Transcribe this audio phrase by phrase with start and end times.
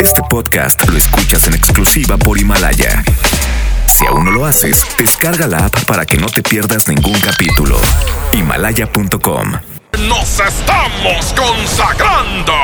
[0.00, 3.04] Este podcast lo escuchas en exclusiva por Himalaya.
[3.86, 7.78] Si aún no lo haces, descarga la app para que no te pierdas ningún capítulo.
[8.32, 9.52] Himalaya.com.
[10.08, 12.54] Nos estamos consagrando.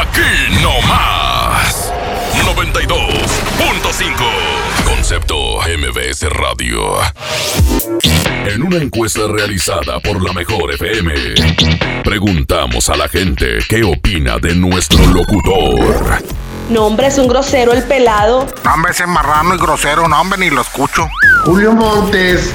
[0.00, 1.92] Aquí no más.
[2.44, 4.63] 92.5.
[5.06, 6.80] Concepto MBS Radio.
[8.46, 11.12] En una encuesta realizada por la Mejor FM,
[12.02, 16.22] preguntamos a la gente qué opina de nuestro locutor.
[16.70, 18.46] No, hombre, es un grosero el pelado.
[18.64, 21.06] No, hombre, ese marrano y grosero, no, hombre, ni lo escucho.
[21.44, 22.54] Julio Montes.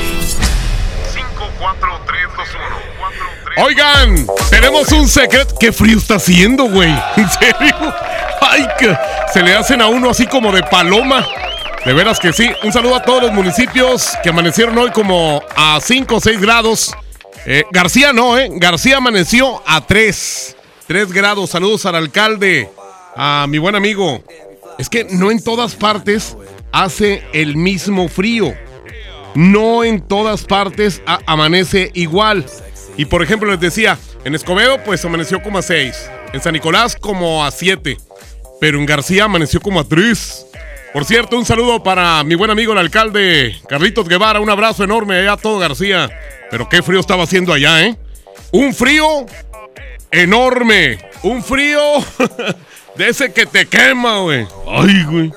[3.57, 5.55] Oigan, tenemos un secreto.
[5.59, 6.89] ¿Qué frío está haciendo, güey?
[7.17, 7.93] ¿En serio?
[8.41, 8.95] Ay, que
[9.31, 11.25] se le hacen a uno así como de paloma.
[11.85, 12.49] De veras que sí.
[12.63, 16.95] Un saludo a todos los municipios que amanecieron hoy como a 5 o 6 grados.
[17.45, 18.49] Eh, García no, ¿eh?
[18.53, 20.55] García amaneció a 3.
[20.87, 21.49] 3 grados.
[21.49, 22.69] Saludos al alcalde,
[23.15, 24.23] a mi buen amigo.
[24.77, 26.37] Es que no en todas partes
[26.71, 28.53] hace el mismo frío.
[29.35, 32.45] No en todas partes amanece igual.
[32.97, 36.09] Y por ejemplo, les decía, en Escobedo pues amaneció como a 6.
[36.33, 37.97] En San Nicolás como a 7.
[38.59, 40.47] Pero en García amaneció como a 3.
[40.93, 44.41] Por cierto, un saludo para mi buen amigo el alcalde Carlitos Guevara.
[44.41, 46.09] Un abrazo enorme allá a todo García.
[46.49, 47.97] Pero qué frío estaba haciendo allá, ¿eh?
[48.51, 49.25] Un frío
[50.11, 50.99] enorme.
[51.23, 51.79] Un frío
[52.95, 54.45] de ese que te quema, güey.
[54.67, 55.31] Ay, güey.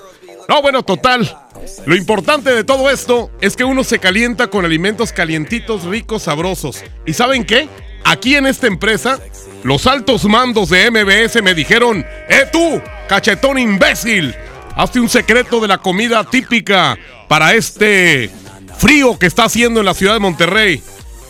[0.48, 1.43] No, bueno, total.
[1.86, 6.82] Lo importante de todo esto es que uno se calienta con alimentos calientitos, ricos, sabrosos.
[7.06, 7.68] ¿Y saben qué?
[8.04, 9.18] Aquí en esta empresa,
[9.62, 14.34] los altos mandos de MBS me dijeron, ¡Eh tú, cachetón imbécil!
[14.76, 16.98] Hazte un secreto de la comida típica
[17.28, 18.30] para este
[18.76, 20.82] frío que está haciendo en la ciudad de Monterrey.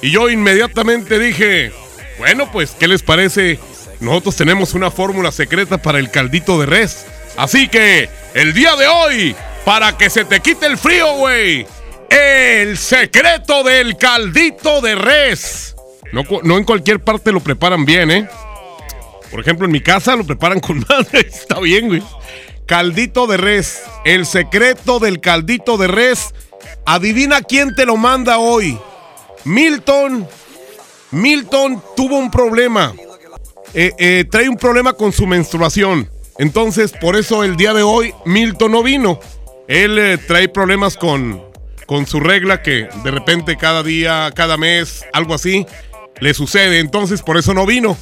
[0.02, 1.72] Y yo inmediatamente dije,
[2.18, 3.58] bueno, pues, ¿qué les parece?
[4.00, 7.06] Nosotros tenemos una fórmula secreta para el caldito de res.
[7.36, 11.66] Así que, el día de hoy, para que se te quite el frío, güey,
[12.10, 15.74] el secreto del caldito de res.
[16.12, 18.28] No, en cualquier parte lo preparan bien, ¿eh?
[19.30, 21.20] Por ejemplo, en mi casa lo preparan con madre.
[21.20, 22.02] Está bien, güey.
[22.66, 23.82] Caldito de res.
[24.04, 26.32] El secreto del caldito de res.
[26.86, 28.78] Adivina quién te lo manda hoy.
[29.44, 30.28] Milton.
[31.10, 32.94] Milton tuvo un problema.
[33.72, 36.08] Eh, eh, trae un problema con su menstruación.
[36.38, 39.18] Entonces, por eso el día de hoy Milton no vino.
[39.68, 41.42] Él eh, trae problemas con,
[41.86, 45.66] con su regla que de repente cada día, cada mes, algo así,
[46.20, 46.78] le sucede.
[46.78, 47.96] Entonces, por eso no vino.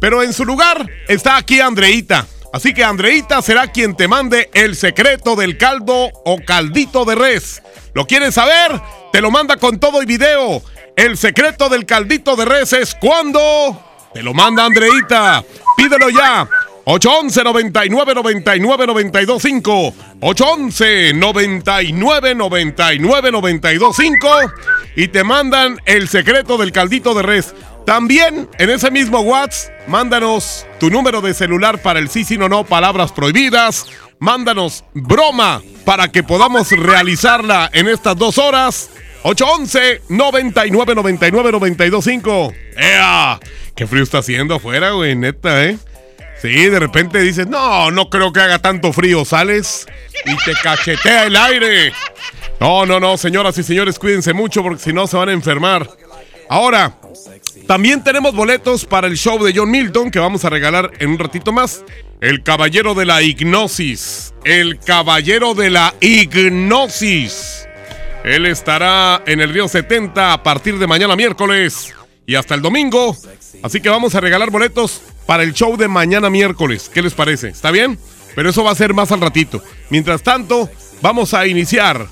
[0.00, 2.26] Pero en su lugar está aquí Andreita.
[2.52, 7.62] Así que Andreita será quien te mande el secreto del caldo o caldito de res.
[7.94, 8.80] ¿Lo quieres saber?
[9.12, 10.62] Te lo manda con todo y video.
[10.96, 13.82] El secreto del caldito de res es cuando
[14.12, 15.44] te lo manda Andreita.
[15.76, 16.48] Pídelo ya.
[16.86, 24.28] 811 99 99 92 5 811 99 99 92 5
[24.96, 27.54] y te mandan el secreto del caldito de res.
[27.86, 32.48] También en ese mismo WhatsApp, mándanos tu número de celular para el sí, sí, no,
[32.48, 33.86] no, palabras prohibidas.
[34.18, 38.90] Mándanos broma para que podamos realizarla en estas dos horas.
[39.22, 43.40] 811 99 99 92 5 ¡Ea!
[43.74, 45.16] ¡Qué frío está haciendo afuera, güey!
[45.16, 45.78] Neta, ¿eh?
[46.40, 49.24] Sí, de repente dices, no, no creo que haga tanto frío.
[49.24, 49.86] Sales
[50.24, 51.92] y te cachetea el aire.
[52.60, 55.88] No, no, no, señoras y señores, cuídense mucho porque si no se van a enfermar.
[56.48, 56.98] Ahora,
[57.66, 61.18] también tenemos boletos para el show de John Milton que vamos a regalar en un
[61.18, 61.82] ratito más.
[62.20, 64.34] El caballero de la hipnosis.
[64.44, 67.66] El caballero de la hipnosis.
[68.24, 71.94] Él estará en el Río 70 a partir de mañana miércoles
[72.26, 73.16] y hasta el domingo.
[73.62, 76.90] Así que vamos a regalar boletos para el show de mañana miércoles.
[76.92, 77.48] ¿Qué les parece?
[77.48, 77.98] ¿Está bien?
[78.34, 79.62] Pero eso va a ser más al ratito.
[79.90, 80.68] Mientras tanto,
[81.00, 82.06] vamos a iniciar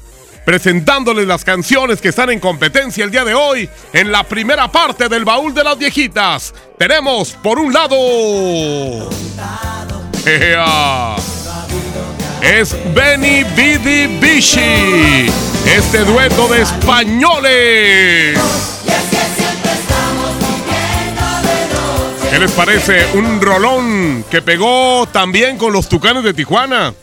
[0.45, 3.69] presentándoles las canciones que están en competencia el día de hoy.
[3.93, 9.11] En la primera parte del baúl de las viejitas, tenemos por un lado.
[12.43, 15.31] Es Benny Bidi Bishi,
[15.67, 18.39] este dueto de españoles.
[22.33, 23.05] ¿Qué les parece?
[23.15, 26.95] Un rolón que pegó también con los Tucanes de Tijuana.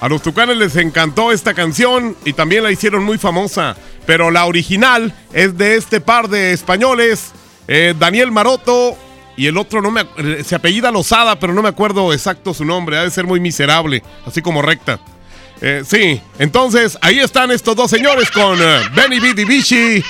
[0.00, 3.76] A los Tucanes les encantó esta canción y también la hicieron muy famosa.
[4.06, 7.32] Pero la original es de este par de españoles,
[7.66, 8.96] eh, Daniel Maroto
[9.36, 12.64] y el otro no me ac- se apellida Lozada, pero no me acuerdo exacto su
[12.64, 12.96] nombre.
[12.96, 15.00] Ha de ser muy miserable, así como recta.
[15.60, 19.34] Eh, sí, entonces ahí están estos dos señores con eh, Benny B.
[19.34, 20.04] Divici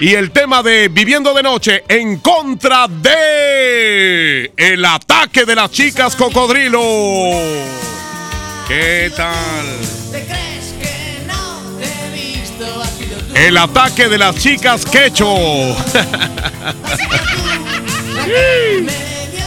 [0.00, 6.14] y el tema de Viviendo de Noche en contra de el ataque de las chicas
[6.14, 6.80] cocodrilo.
[8.68, 9.66] ¿Qué tal?
[13.34, 15.26] El ataque de las chicas quecho.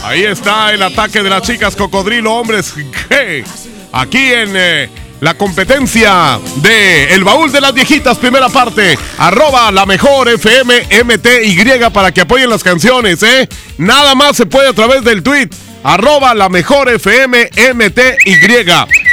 [0.04, 2.74] Ahí está el ataque de las chicas cocodrilo, hombres.
[3.92, 4.90] Aquí en eh,
[5.22, 8.98] la competencia de El Baúl de las Viejitas, primera parte.
[9.18, 13.48] Arroba la mejor FM MTY para que apoyen las canciones, ¿eh?
[13.78, 15.48] Nada más se puede a través del tweet.
[15.84, 18.62] Arroba la mejor FM MTY.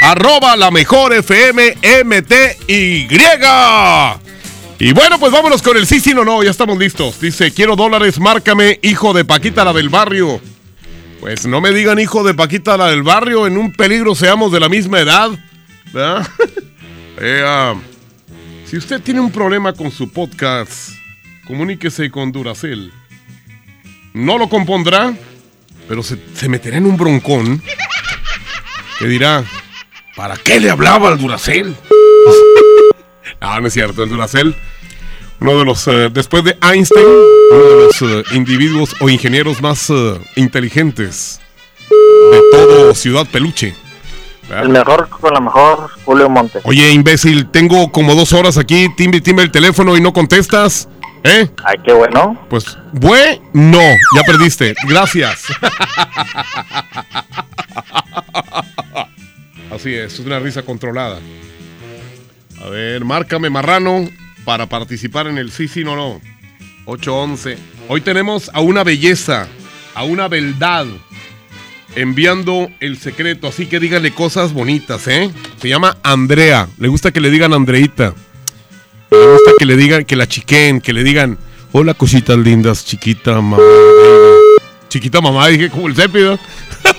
[0.01, 3.07] Arroba la mejor FM MTY.
[4.79, 7.21] Y bueno, pues vámonos con el sí, sí, no, no, ya estamos listos.
[7.21, 10.41] Dice, quiero dólares, márcame, hijo de Paquita, la del barrio.
[11.19, 14.59] Pues no me digan hijo de Paquita, la del barrio, en un peligro seamos de
[14.59, 15.29] la misma edad.
[15.93, 16.27] ¿Verdad?
[17.21, 17.75] Eh, ah,
[18.65, 20.91] si usted tiene un problema con su podcast,
[21.45, 22.93] comuníquese con Duracel.
[24.13, 25.13] No lo compondrá,
[25.89, 27.61] pero se, meterá en un broncón
[28.99, 29.43] que dirá,
[30.15, 31.75] ¿para qué le hablaba al Duracel?
[33.41, 34.53] Ah, no es cierto, el Duracell,
[35.39, 37.05] uno de los, eh, después de Einstein,
[37.51, 39.91] uno de los eh, individuos o ingenieros más
[40.35, 41.39] inteligentes
[41.89, 43.75] de todo Ciudad Peluche.
[44.49, 46.61] El mejor con la mejor, Julio Montes.
[46.65, 50.89] Oye, imbécil, tengo como dos horas aquí, timbre, timbre el teléfono y no contestas.
[51.23, 51.49] ¿Eh?
[51.63, 52.47] Ay, qué bueno.
[52.49, 54.73] Pues, bue, no, ya perdiste.
[54.87, 55.43] Gracias.
[59.71, 61.19] Así es, es una risa controlada.
[62.63, 64.09] A ver, márcame marrano
[64.45, 66.19] para participar en el sí, sí, no, no.
[66.85, 67.57] 811.
[67.87, 69.47] Hoy tenemos a una belleza,
[69.93, 70.87] a una beldad,
[71.95, 73.47] enviando el secreto.
[73.47, 75.31] Así que dígale cosas bonitas, ¿eh?
[75.61, 76.67] Se llama Andrea.
[76.77, 78.13] Le gusta que le digan Andreita.
[79.11, 81.37] Le gusta que le digan, que la chiquen, que le digan,
[81.71, 83.57] hola cositas lindas, chiquita mamá.
[83.57, 84.59] baby".
[84.87, 86.39] Chiquita mamá, dije como el cépido.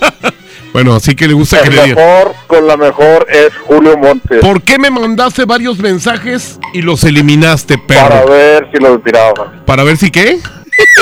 [0.73, 1.89] bueno, así que le gusta que le digan.
[1.95, 4.39] mejor con la mejor es Julio Montes.
[4.41, 8.09] ¿Por qué me mandaste varios mensajes y los eliminaste, perro?
[8.09, 9.63] Para ver si los tiraba.
[9.65, 10.39] ¿Para ver si qué?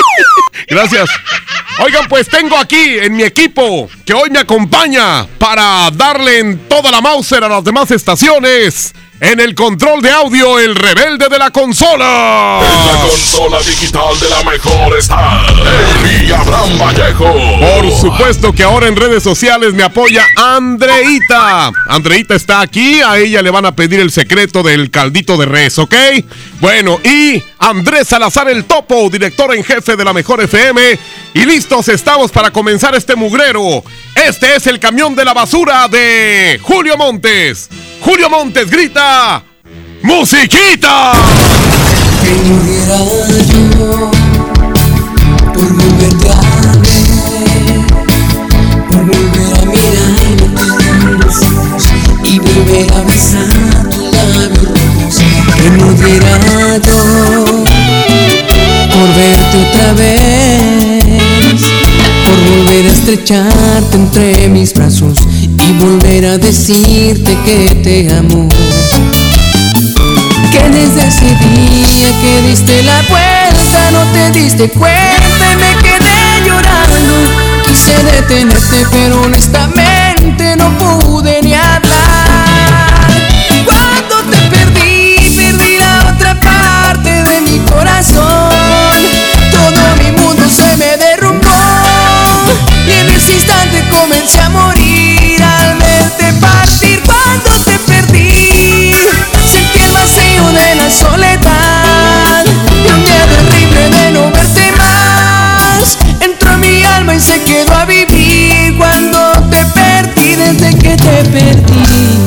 [0.68, 1.08] Gracias.
[1.82, 6.90] Oigan, pues tengo aquí en mi equipo que hoy me acompaña para darle en toda
[6.90, 8.92] la Mauser a las demás estaciones.
[9.20, 12.62] En el control de audio, el rebelde de la consola.
[12.62, 17.34] En la consola digital de la mejor está el Abraham Vallejo.
[17.60, 21.70] Por supuesto que ahora en redes sociales me apoya Andreita.
[21.88, 25.78] Andreita está aquí, a ella le van a pedir el secreto del caldito de res,
[25.78, 25.94] ¿ok?
[26.60, 30.98] Bueno, y Andrés Salazar el Topo, director en jefe de la Mejor FM.
[31.34, 33.84] Y listos estamos para comenzar este mugrero.
[34.14, 37.68] Este es el camión de la basura de Julio Montes.
[38.02, 39.42] Julio Montes grita,
[40.02, 41.12] ¡Musiquita!
[42.22, 42.96] Que muriera
[43.52, 44.10] yo
[45.52, 46.40] por volverte a
[46.80, 47.80] ver,
[48.88, 51.84] por volver a mirarme a tus ojos
[52.24, 55.10] y volver a besar tu labio rojo.
[55.56, 57.64] Que muriera yo
[58.92, 60.99] por verte otra vez,
[62.30, 68.48] por volver a estrecharte entre mis brazos y volver a decirte que te amo
[70.52, 76.46] que desde ese día que diste la vuelta no te diste cuenta y me quedé
[76.46, 77.14] llorando.
[77.64, 83.10] Quise detenerte pero honestamente no pude ni hablar.
[83.64, 88.49] Cuando te perdí, perdí la otra parte de mi corazón.
[93.50, 97.02] Instante comencé a morir al verte partir.
[97.02, 98.94] Cuando te perdí,
[99.50, 105.98] sentí el vacío de la soledad y un miedo horrible de no verte más.
[106.20, 111.24] Entró en mi alma y se quedó a vivir cuando te perdí, desde que te
[111.30, 112.18] perdí.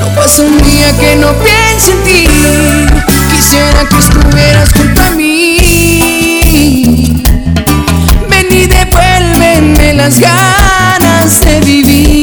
[0.00, 2.26] No pasa un día que no piense en ti,
[3.30, 5.37] Quisiera que estuvieras junto a mí.
[10.08, 12.17] Las ganas de vivir.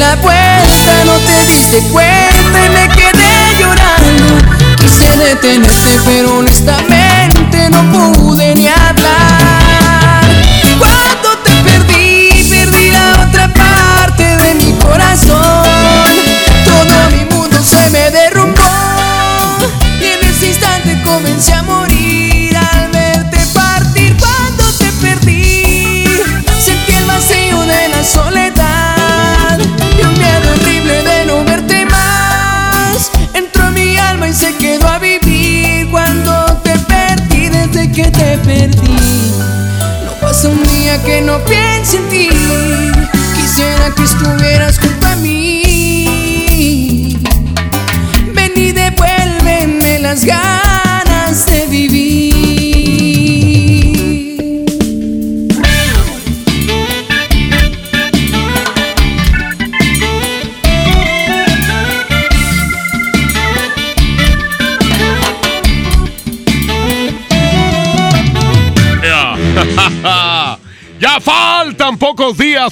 [0.00, 4.38] La vuelta no te diste cuenta y me quedé llorando.
[4.78, 6.99] Quise detenerte pero honestamente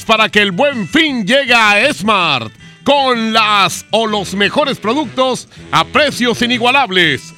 [0.08, 2.50] para que el buen fin llegue a Smart
[2.82, 7.34] con las o los mejores productos a precios inigualables.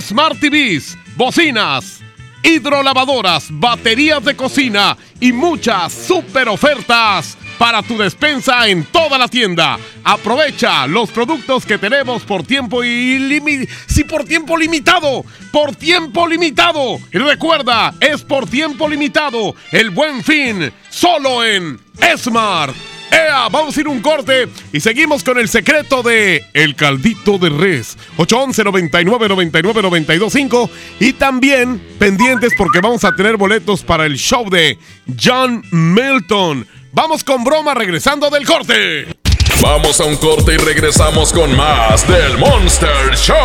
[0.00, 2.00] Smart TVs, bocinas,
[2.42, 9.78] hidrolavadoras, baterías de cocina y muchas super ofertas para tu despensa en toda la tienda.
[10.02, 13.74] Aprovecha los productos que tenemos por tiempo ilimitado.
[13.86, 15.24] Sí, por tiempo limitado.
[15.52, 16.98] Por tiempo limitado.
[17.12, 19.54] Y recuerda, es por tiempo limitado.
[19.72, 20.72] El buen fin.
[20.90, 21.78] Solo en
[22.16, 22.74] Smart.
[23.10, 23.48] ¡Ea!
[23.48, 27.96] Vamos a ir un corte y seguimos con el secreto de El Caldito de Res.
[28.16, 30.70] 811 99 99 925
[31.00, 34.78] y también pendientes porque vamos a tener boletos para el show de
[35.22, 36.66] John Milton.
[36.94, 39.16] Vamos con broma regresando del corte.
[39.60, 43.36] Vamos a un corte y regresamos con más del Monster Show.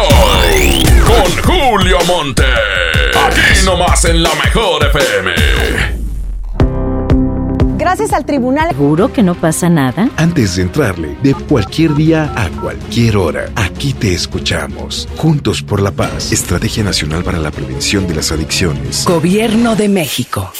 [1.08, 2.44] Con Julio Monte.
[3.26, 5.32] Aquí nomás en la mejor FM.
[7.78, 8.70] Gracias al tribunal.
[8.70, 10.10] ¿Seguro que no pasa nada?
[10.18, 15.10] Antes de entrarle, de cualquier día a cualquier hora, aquí te escuchamos.
[15.18, 16.32] Juntos por la paz.
[16.32, 19.06] Estrategia Nacional para la Prevención de las Adicciones.
[19.06, 20.52] Gobierno de México.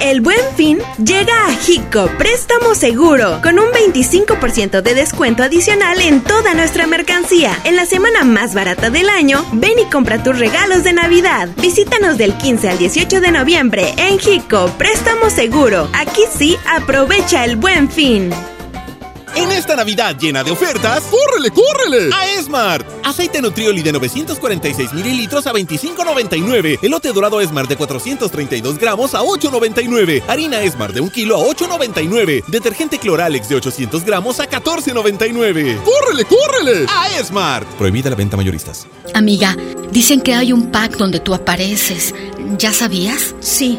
[0.00, 6.20] El buen fin llega a Hico Préstamo Seguro con un 25% de descuento adicional en
[6.20, 7.58] toda nuestra mercancía.
[7.64, 11.48] En la semana más barata del año, ven y compra tus regalos de Navidad.
[11.58, 15.88] Visítanos del 15 al 18 de noviembre en Hico Préstamo Seguro.
[15.94, 18.30] Aquí sí, aprovecha el buen fin.
[19.34, 22.14] En esta Navidad llena de ofertas, ¡córrele, córrele!
[22.14, 22.86] A Esmart.
[23.02, 26.78] Aceite Nutrioli de 946 mililitros a 25.99.
[26.82, 30.22] Elote dorado Esmart de 432 gramos a 8.99.
[30.28, 32.44] Harina Esmart de 1 kilo a 8.99.
[32.46, 35.82] Detergente Cloralex de 800 gramos a 14.99.
[35.82, 36.86] ¡Córrele, córrele!
[36.88, 37.66] A Esmart.
[37.78, 38.86] Prohibida la venta mayoristas.
[39.14, 39.56] Amiga,
[39.90, 42.14] dicen que hay un pack donde tú apareces.
[42.58, 43.34] ¿Ya sabías?
[43.40, 43.78] Sí.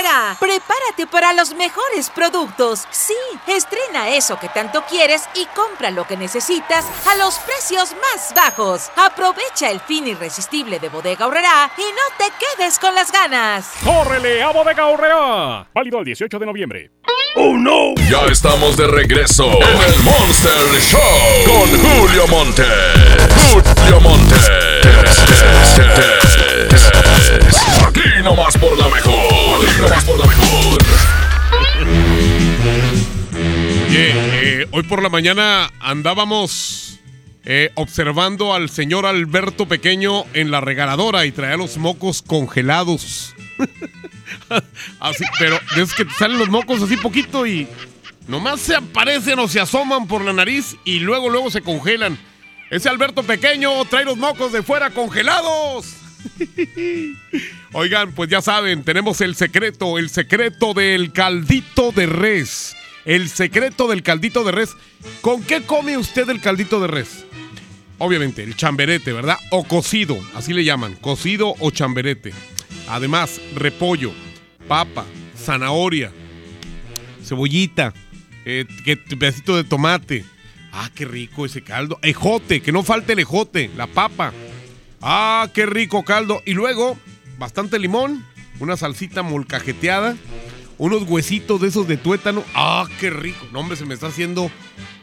[0.39, 2.87] Prepárate para los mejores productos.
[2.91, 3.15] Sí,
[3.47, 8.91] estrena eso que tanto quieres y compra lo que necesitas a los precios más bajos.
[8.95, 13.71] Aprovecha el fin irresistible de Bodega Horrera y no te quedes con las ganas.
[13.83, 15.67] ¡Córrele a Bodega Horrera!
[15.73, 16.91] Válido el 18 de noviembre.
[17.35, 17.95] ¡Oh, no!
[18.09, 20.99] Ya estamos de regreso en el Monster Show
[21.45, 22.65] con Julio Monte.
[23.53, 24.35] Julio Monte.
[27.87, 29.65] Aquí nomás por la mejor.
[29.65, 30.81] Aquí por la mejor.
[33.93, 36.99] Eh, hoy por la mañana andábamos
[37.43, 43.35] eh, observando al señor Alberto Pequeño en la regaladora y traía los mocos congelados.
[44.99, 47.67] así, pero es que salen los mocos así poquito y
[48.27, 52.17] nomás se aparecen o se asoman por la nariz y luego, luego se congelan.
[52.69, 56.00] Ese Alberto Pequeño trae los mocos de fuera congelados.
[57.73, 62.75] Oigan, pues ya saben, tenemos el secreto, el secreto del caldito de res.
[63.05, 64.75] El secreto del caldito de res.
[65.21, 67.25] ¿Con qué come usted el caldito de res?
[67.97, 69.37] Obviamente, el chamberete, ¿verdad?
[69.51, 72.33] O cocido, así le llaman, cocido o chamberete.
[72.87, 74.11] Además, repollo,
[74.67, 75.05] papa,
[75.37, 76.11] zanahoria,
[77.23, 77.93] cebollita,
[78.45, 78.65] eh,
[79.19, 80.25] pedacito de tomate.
[80.71, 81.99] Ah, qué rico ese caldo.
[82.01, 84.33] Ejote, que no falte el ejote, la papa.
[85.01, 86.41] Ah, qué rico caldo.
[86.45, 86.97] Y luego,
[87.37, 88.25] bastante limón,
[88.59, 90.15] una salsita molcajeteada,
[90.77, 92.43] unos huesitos de esos de tuétano.
[92.53, 93.47] Ah, qué rico.
[93.51, 94.51] No, hombre, se me está haciendo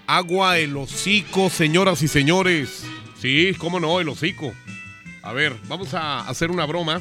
[0.06, 2.84] agua el hocico, señoras y señores.
[3.20, 4.52] Sí, cómo no, el hocico.
[5.22, 7.00] A ver, vamos a hacer una broma.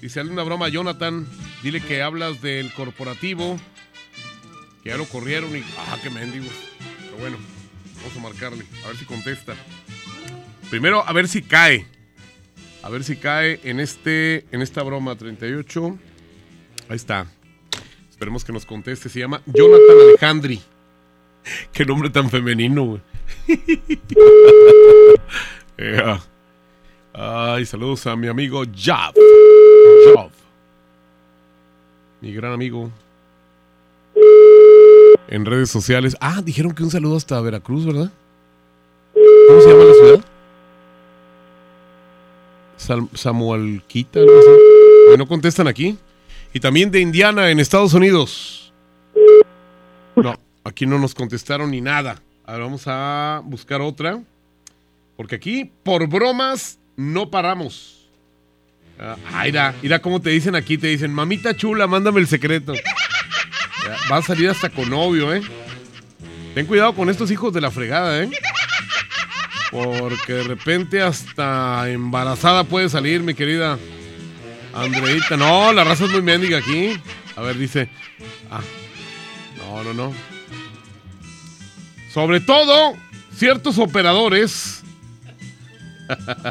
[0.00, 1.26] Dice, hazle una broma Jonathan.
[1.62, 3.58] Dile que hablas del corporativo.
[4.82, 5.62] Que ya lo corrieron y...
[5.78, 6.46] Ah, qué mendigo.
[7.00, 7.36] Pero bueno,
[7.96, 8.66] vamos a marcarle.
[8.84, 9.54] A ver si contesta.
[10.70, 11.86] Primero, a ver si cae.
[12.82, 15.98] A ver si cae en este en esta broma 38.
[16.88, 17.26] Ahí está.
[18.10, 19.08] Esperemos que nos conteste.
[19.08, 20.60] Se llama Jonathan Alejandri.
[21.72, 23.00] Qué nombre tan femenino, güey.
[25.78, 26.20] Ea.
[27.12, 29.14] Ay, saludos a mi amigo Jav.
[30.14, 30.30] Jav.
[32.20, 32.90] Mi gran amigo.
[35.28, 36.16] En redes sociales.
[36.20, 38.10] Ah, dijeron que un saludo hasta Veracruz, ¿verdad?
[39.14, 40.31] ¿Cómo se llama la ciudad?
[42.82, 44.32] Sal- Samuelquita, algo
[45.16, 45.96] No contestan aquí.
[46.54, 48.72] Y también de Indiana, en Estados Unidos.
[50.16, 52.20] No, aquí no nos contestaron ni nada.
[52.44, 54.20] A ver, vamos a buscar otra.
[55.16, 58.08] Porque aquí, por bromas, no paramos.
[58.98, 60.76] Ah, ah, mira, cómo te dicen aquí.
[60.76, 62.74] Te dicen, mamita chula, mándame el secreto.
[64.10, 65.42] Va a salir hasta con novio, ¿eh?
[66.54, 68.30] Ten cuidado con estos hijos de la fregada, ¿eh?
[69.72, 73.78] Porque de repente hasta embarazada puede salir, mi querida
[74.74, 75.36] Andreita.
[75.36, 77.00] No, la raza es muy mendiga aquí.
[77.36, 77.88] A ver, dice.
[78.50, 78.60] Ah.
[79.58, 80.12] No, no, no.
[82.12, 82.94] Sobre todo,
[83.34, 84.82] ciertos operadores.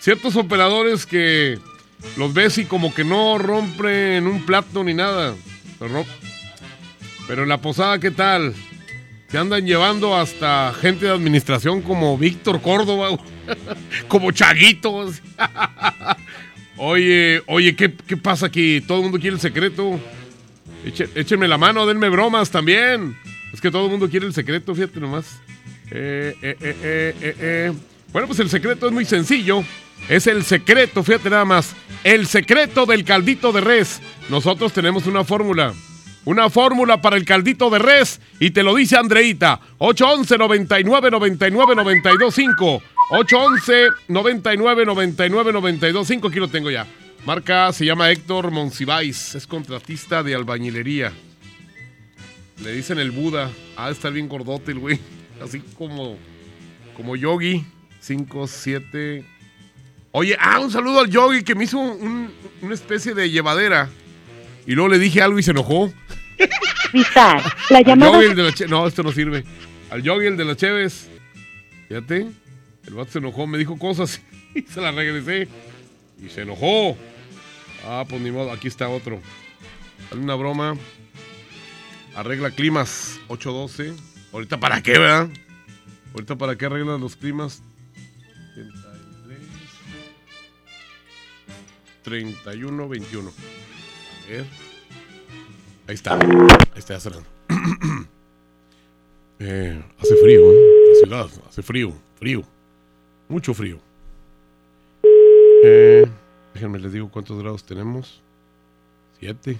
[0.00, 1.58] ciertos operadores que
[2.16, 5.34] los ves y como que no rompen un plato ni nada.
[7.26, 8.54] Pero, en la posada, ¿qué tal?
[9.30, 13.10] Se andan llevando hasta gente de administración como Víctor Córdoba,
[14.08, 15.22] como Chaguitos.
[16.76, 18.80] oye, oye, ¿qué, qué pasa aquí?
[18.80, 20.00] ¿Todo el mundo quiere el secreto?
[21.14, 23.16] Échenme la mano, denme bromas también.
[23.52, 25.40] Es que todo el mundo quiere el secreto, fíjate nomás.
[25.92, 27.72] Eh, eh, eh, eh, eh, eh.
[28.12, 29.62] Bueno, pues el secreto es muy sencillo.
[30.08, 31.76] Es el secreto, fíjate nada más.
[32.02, 34.00] El secreto del caldito de res.
[34.28, 35.72] Nosotros tenemos una fórmula.
[36.24, 38.20] Una fórmula para el caldito de res.
[38.38, 39.60] Y te lo dice Andreita.
[39.78, 42.82] 811 99 99 92 5.
[43.12, 46.28] 811 99 99 92 5.
[46.28, 46.86] Aquí lo tengo ya.
[47.24, 49.34] Marca se llama Héctor Monsiváis.
[49.34, 51.12] Es contratista de albañilería.
[52.62, 53.50] Le dicen el Buda.
[53.76, 54.98] Ah, estar bien gordote el güey.
[55.42, 56.16] Así como,
[56.96, 57.64] como Yogi.
[58.00, 59.24] 5, 7.
[60.12, 62.30] Oye, ah, un saludo al Yogi que me hizo un-
[62.62, 63.88] una especie de llevadera.
[64.66, 65.92] Y luego le dije algo y se enojó.
[67.70, 68.18] La llamada.
[68.18, 69.44] De la che- No, esto no sirve.
[69.90, 71.08] Al Yogi, el de las Cheves.
[71.88, 72.28] Fíjate.
[72.86, 74.20] El vato se enojó, me dijo cosas
[74.54, 75.48] y se las regresé.
[76.24, 76.96] Y se enojó.
[77.86, 79.20] Ah, pues ni modo, aquí está otro.
[80.12, 80.76] Una broma.
[82.14, 83.94] Arregla climas 812.
[84.32, 85.28] Ahorita para qué, ¿verdad?
[86.14, 87.62] Ahorita para qué arreglan los climas.
[88.54, 89.38] 33,
[92.02, 93.32] 31, 21.
[94.30, 94.44] Ver.
[95.88, 96.14] Ahí está.
[96.14, 97.28] Ahí está ya cerrando.
[99.42, 100.66] Eh, hace frío, ¿eh?
[100.90, 102.42] La ciudad, hace frío, frío.
[103.26, 103.78] Mucho frío.
[105.64, 106.06] Eh,
[106.52, 108.20] déjenme les digo cuántos grados tenemos.
[109.18, 109.56] Siete.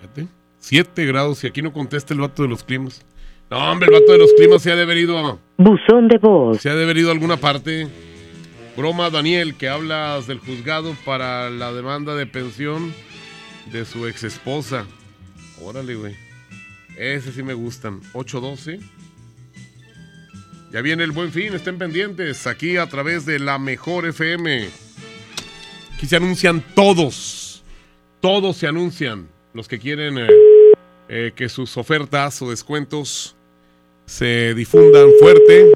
[0.00, 0.28] Siete.
[0.58, 3.04] Siete grados y aquí no contesta el vato de los climas.
[3.50, 5.38] No, hombre, el vato de los climas se ha de haber ido a...
[5.58, 6.62] Buzón de voz.
[6.62, 7.88] Se ha de haber ido a alguna parte.
[8.76, 12.92] Broma, Daniel, que hablas del juzgado para la demanda de pensión
[13.70, 14.84] de su ex esposa.
[15.62, 16.16] Órale, güey.
[16.98, 18.00] Ese sí me gustan.
[18.14, 18.80] 812.
[20.72, 22.48] Ya viene el buen fin, estén pendientes.
[22.48, 24.68] Aquí a través de la mejor FM.
[25.94, 27.62] Aquí se anuncian todos.
[28.20, 29.28] Todos se anuncian.
[29.52, 30.26] Los que quieren eh,
[31.08, 33.36] eh, que sus ofertas o descuentos
[34.04, 35.74] se difundan fuerte.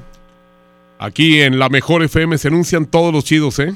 [0.99, 3.73] Aquí en la mejor FM se anuncian todos los chidos, ¿eh?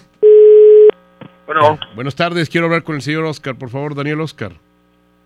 [1.45, 1.79] Bueno.
[1.95, 4.51] Buenas tardes, quiero hablar con el señor Oscar, por favor, Daniel Oscar.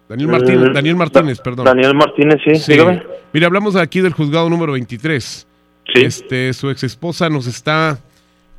[0.07, 1.65] Daniel Martínez, Eh, Daniel Martínez, perdón.
[1.65, 3.03] Daniel Martínez, sí, dígame.
[3.33, 5.47] Mire, hablamos aquí del juzgado número 23.
[5.95, 7.97] Este, su ex esposa nos está,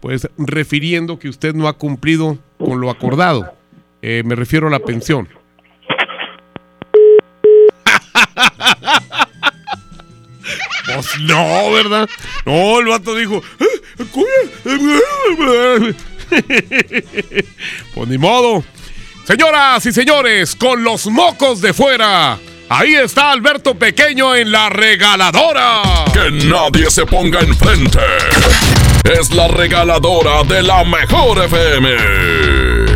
[0.01, 3.53] pues, refiriendo que usted no ha cumplido con lo acordado.
[4.03, 5.29] Eh, me refiero a la pensión.
[11.21, 12.09] No, ¿verdad?
[12.45, 13.43] No, el vato dijo.
[13.61, 14.27] "Eh, ¿cómo?".
[17.95, 18.63] Pues ni modo.
[19.27, 22.39] Señoras y señores, con los mocos de fuera.
[22.71, 25.83] Ahí está Alberto Pequeño en la regaladora.
[26.13, 27.99] Que nadie se ponga enfrente.
[29.05, 32.88] Es la regaladora de la mejor FM.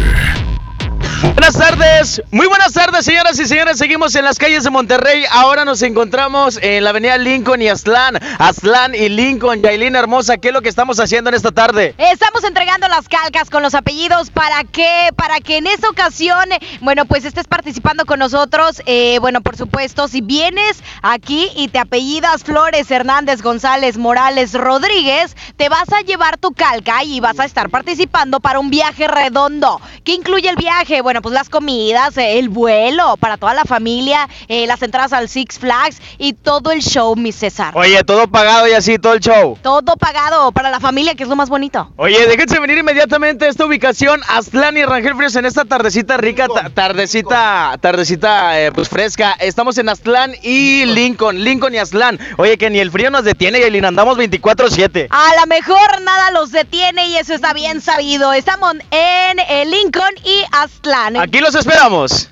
[1.23, 5.65] Buenas tardes, muy buenas tardes señoras y señores, seguimos en las calles de Monterrey, ahora
[5.65, 10.55] nos encontramos en la avenida Lincoln y Aztlán, Aztlán y Lincoln, Yailina Hermosa, ¿qué es
[10.55, 11.95] lo que estamos haciendo en esta tarde?
[11.99, 16.49] Estamos entregando las calcas con los apellidos para que, para que en esta ocasión,
[16.81, 18.83] bueno, pues estés participando con nosotros.
[18.87, 25.37] Eh, bueno, por supuesto, si vienes aquí y te apellidas Flores, Hernández, González, Morales, Rodríguez,
[25.57, 29.81] te vas a llevar tu calca y vas a estar participando para un viaje redondo.
[30.03, 31.01] ¿Qué incluye el viaje?
[31.03, 35.29] Bueno, pues las comidas, eh, el vuelo para toda la familia, eh, las entradas al
[35.29, 37.73] Six Flags y todo el show, mi César.
[37.77, 39.59] Oye, todo pagado y así, todo el show.
[39.63, 41.93] Todo pagado para la familia, que es lo más bonito.
[41.97, 46.47] Oye, déjense venir inmediatamente a esta ubicación, Aztlán y Rangel Fríos, en esta tardecita rica,
[46.49, 49.33] ta- tardecita, tardecita, eh, pues fresca.
[49.41, 52.19] Estamos en Aztlán y Lincoln, Lincoln y Aztlán.
[52.39, 55.09] Oye, que ni el frío nos detiene, Yailin, andamos 24-7.
[55.11, 58.33] A lo mejor nada los detiene y eso está bien sabido.
[58.33, 61.02] Estamos en eh, Lincoln y Aztlán.
[61.21, 62.29] Aquí los esperamos.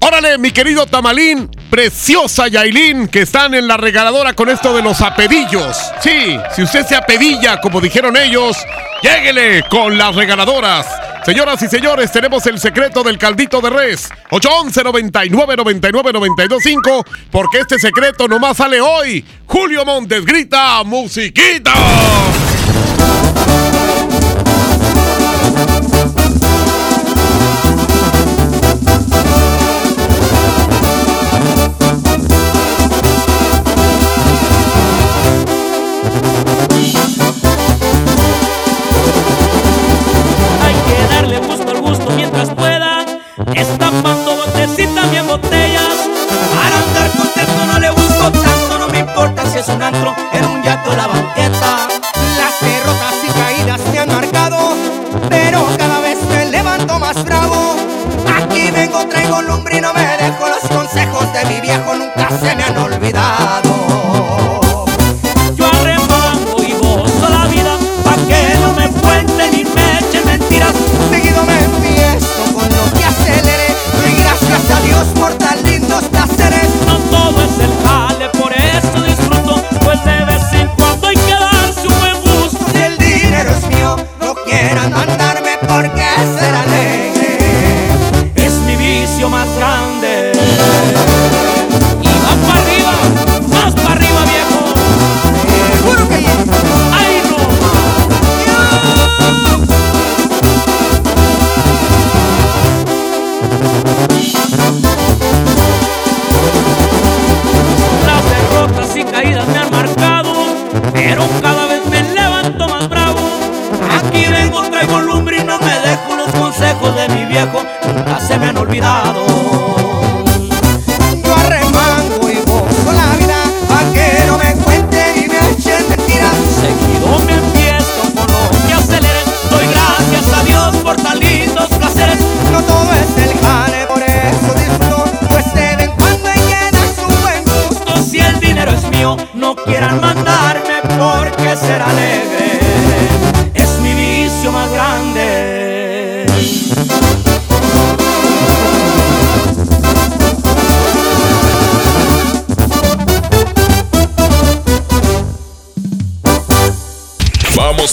[0.00, 5.00] Órale, mi querido Tamalín, preciosa Yailin, que están en la regaladora con esto de los
[5.00, 5.76] apedillos.
[6.00, 8.56] Sí, si usted se apedilla, como dijeron ellos,
[9.02, 10.86] lléguele con las regaladoras.
[11.24, 14.08] Señoras y señores, tenemos el secreto del caldito de res.
[14.30, 19.24] 811 99 99 925 porque este secreto nomás sale hoy.
[19.46, 21.74] Julio Montes grita, musiquita.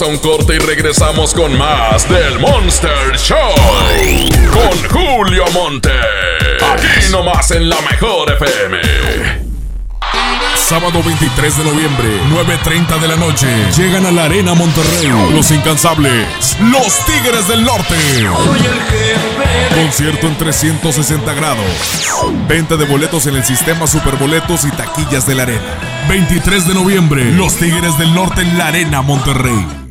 [0.01, 3.37] A un corte y regresamos con más del Monster Show.
[4.51, 5.89] Con Julio Monte.
[6.73, 8.77] Aquí nomás en la mejor FM.
[10.57, 13.47] Sábado 23 de noviembre, 9.30 de la noche.
[13.77, 15.07] Llegan a la Arena Monterrey.
[15.31, 16.27] Los incansables.
[16.59, 17.95] Los Tigres del Norte.
[19.73, 21.65] Concierto en 360 grados.
[22.49, 25.79] Venta de boletos en el sistema Superboletos y taquillas de la Arena.
[26.09, 27.31] 23 de noviembre.
[27.31, 29.84] Los Tigres del Norte en la Arena Monterrey.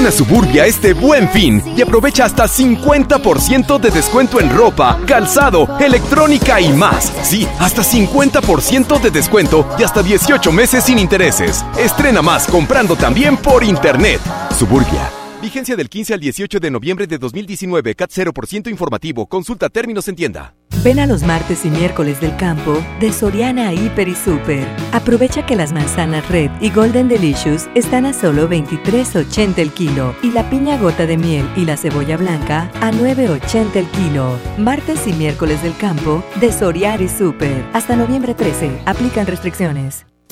[0.00, 5.68] Ven a Suburbia este buen fin y aprovecha hasta 50% de descuento en ropa, calzado,
[5.78, 7.12] electrónica y más.
[7.22, 11.66] Sí, hasta 50% de descuento y hasta 18 meses sin intereses.
[11.78, 14.22] Estrena más comprando también por internet.
[14.58, 15.19] Suburbia.
[15.40, 17.94] Vigencia del 15 al 18 de noviembre de 2019.
[17.94, 19.26] CAT 0% informativo.
[19.26, 20.54] Consulta términos en tienda.
[20.84, 24.66] Ven a los martes y miércoles del campo de Soriana Hiper y Super.
[24.92, 30.30] Aprovecha que las manzanas Red y Golden Delicious están a solo 23.80 el kilo y
[30.30, 34.38] la piña gota de miel y la cebolla blanca a 9.80 el kilo.
[34.58, 37.64] Martes y miércoles del campo de Soriana y Super.
[37.72, 38.82] Hasta noviembre 13.
[38.86, 40.06] Aplican restricciones.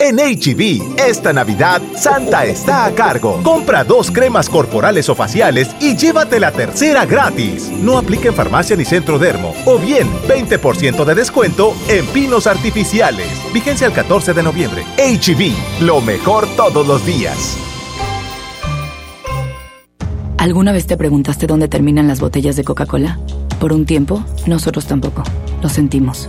[0.00, 3.40] En HB, esta Navidad, Santa está a cargo.
[3.42, 7.68] Compra dos cremas corporales o faciales y llévate la tercera gratis.
[7.82, 9.54] No aplica en farmacia ni centro dermo.
[9.66, 13.26] O bien, 20% de descuento en pinos artificiales.
[13.52, 14.84] Vigencia el 14 de noviembre.
[14.98, 17.56] HB, lo mejor todos los días.
[20.36, 23.18] ¿Alguna vez te preguntaste dónde terminan las botellas de Coca-Cola?
[23.58, 25.24] Por un tiempo, nosotros tampoco.
[25.60, 26.28] Lo sentimos.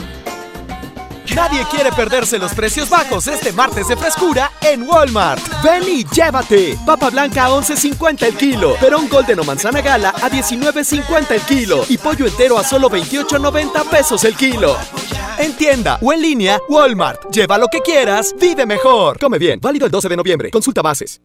[1.35, 5.41] Nadie quiere perderse los precios bajos este martes de frescura en Walmart.
[5.63, 6.77] Ven y llévate.
[6.85, 8.75] Papa blanca a 11.50 el kilo.
[8.79, 11.85] Perón Golden o manzana gala a 19.50 el kilo.
[11.87, 14.75] Y pollo entero a solo 28.90 pesos el kilo.
[15.37, 17.31] En tienda o en línea, Walmart.
[17.31, 19.17] Lleva lo que quieras, vive mejor.
[19.19, 19.59] Come bien.
[19.61, 20.51] Válido el 12 de noviembre.
[20.51, 21.21] Consulta bases.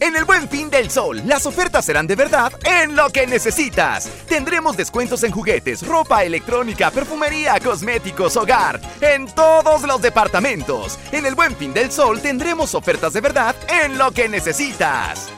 [0.00, 4.08] En el Buen Fin del Sol, las ofertas serán de verdad en lo que necesitas.
[4.28, 10.98] Tendremos descuentos en juguetes, ropa electrónica, perfumería, cosméticos, hogar, en todos los departamentos.
[11.10, 15.28] En el Buen Fin del Sol tendremos ofertas de verdad en lo que necesitas.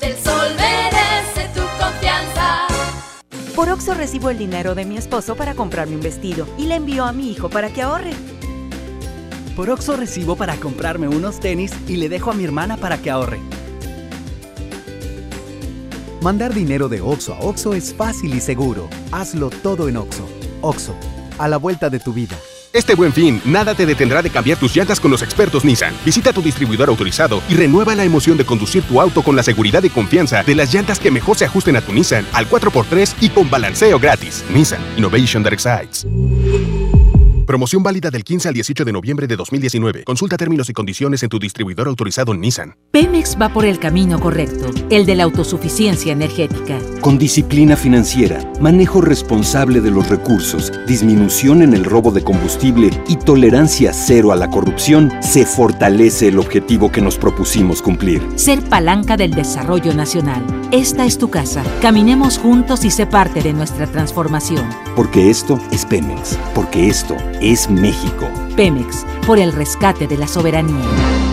[0.00, 2.66] El sol merece tu confianza.
[3.54, 7.04] Por Oxo recibo el dinero de mi esposo para comprarme un vestido y le envío
[7.04, 8.12] a mi hijo para que ahorre.
[9.54, 13.10] Por Oxo recibo para comprarme unos tenis y le dejo a mi hermana para que
[13.10, 13.40] ahorre.
[16.22, 18.88] Mandar dinero de Oxo a Oxo es fácil y seguro.
[19.12, 20.28] Hazlo todo en Oxo.
[20.62, 20.94] Oxo,
[21.38, 22.36] a la vuelta de tu vida.
[22.72, 25.94] Este buen fin, nada te detendrá de cambiar tus llantas con los expertos Nissan.
[26.04, 29.82] Visita tu distribuidor autorizado y renueva la emoción de conducir tu auto con la seguridad
[29.84, 33.28] y confianza de las llantas que mejor se ajusten a tu Nissan al 4x3 y
[33.30, 34.44] con balanceo gratis.
[34.52, 36.04] Nissan Innovation That Excites.
[37.48, 40.04] Promoción válida del 15 al 18 de noviembre de 2019.
[40.04, 42.76] Consulta términos y condiciones en tu distribuidor autorizado Nissan.
[42.90, 46.78] Pemex va por el camino correcto, el de la autosuficiencia energética.
[47.00, 53.16] Con disciplina financiera, manejo responsable de los recursos, disminución en el robo de combustible y
[53.16, 58.20] tolerancia cero a la corrupción, se fortalece el objetivo que nos propusimos cumplir.
[58.34, 60.44] Ser palanca del desarrollo nacional.
[60.70, 61.64] Esta es tu casa.
[61.80, 64.68] Caminemos juntos y sé parte de nuestra transformación.
[64.94, 66.38] Porque esto es Pemex.
[66.54, 68.28] Porque esto es México.
[68.56, 71.27] Pemex, por el rescate de la soberanía.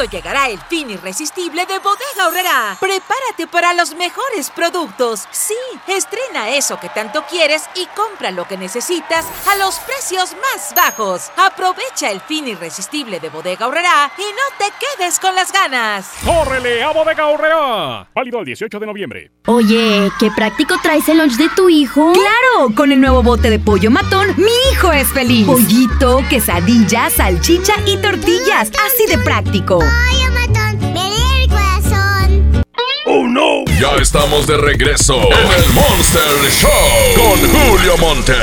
[0.00, 2.76] Pronto llegará el fin irresistible de Bodega Horrera.
[2.80, 5.26] Prepárate para los mejores productos.
[5.30, 5.54] Sí,
[5.88, 11.30] estrena eso que tanto quieres y compra lo que necesitas a los precios más bajos.
[11.36, 16.10] Aprovecha el fin irresistible de Bodega Horrera y no te quedes con las ganas.
[16.24, 18.08] ¡Córrele a Bodega Horrera!
[18.14, 19.30] Válido el 18 de noviembre.
[19.48, 22.12] Oye, qué práctico traes el lunch de tu hijo.
[22.12, 22.74] ¡Claro!
[22.74, 25.46] Con el nuevo bote de pollo matón, mi hijo es feliz.
[25.46, 28.70] Pollito, quesadilla, salchicha y tortillas.
[28.86, 29.80] Así de práctico.
[29.90, 32.62] Pollo matón, me lee el corazón.
[33.06, 33.64] ¡Oh, no!
[33.80, 36.70] Ya estamos de regreso en el Monster Show
[37.16, 38.34] con Julio Monte.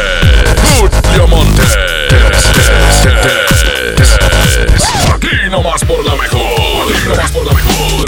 [0.80, 1.78] Julio Montes.
[5.14, 6.92] Aquí nomás por la mejor.
[6.92, 8.06] Aquí nomás por la mejor.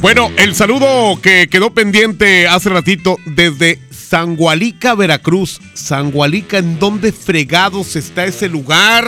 [0.00, 5.60] Bueno, el saludo que quedó pendiente hace ratito desde Sangualica, Veracruz.
[5.74, 9.04] Sangualica, ¿en dónde fregados está ese lugar?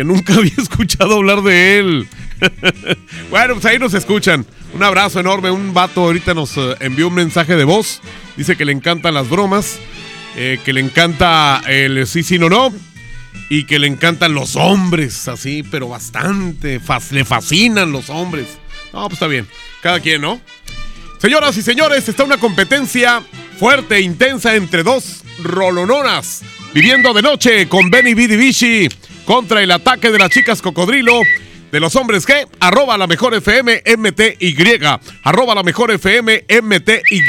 [0.00, 2.08] Que nunca había escuchado hablar de él.
[3.30, 4.46] bueno, pues ahí nos escuchan.
[4.72, 5.50] Un abrazo enorme.
[5.50, 8.00] Un vato ahorita nos eh, envió un mensaje de voz.
[8.34, 9.78] Dice que le encantan las bromas.
[10.36, 12.72] eh, que le encanta el sí, sí, no, no.
[13.50, 16.80] Y que le encantan los hombres, así, pero bastante.
[17.10, 18.46] Le fascinan los hombres.
[18.94, 19.46] No, pues está bien.
[19.82, 20.40] Cada quien, ¿no?
[21.18, 23.22] Señoras y señores, está una competencia
[23.58, 26.40] fuerte e intensa entre dos rolononas.
[26.72, 28.28] Viviendo de noche con Benny B.
[28.28, 28.88] Divici
[29.30, 31.12] contra el ataque de las chicas cocodrilo.
[31.70, 34.56] De los hombres que, arroba la mejor FM MTY.
[35.22, 37.22] Arroba la mejor FM MTY.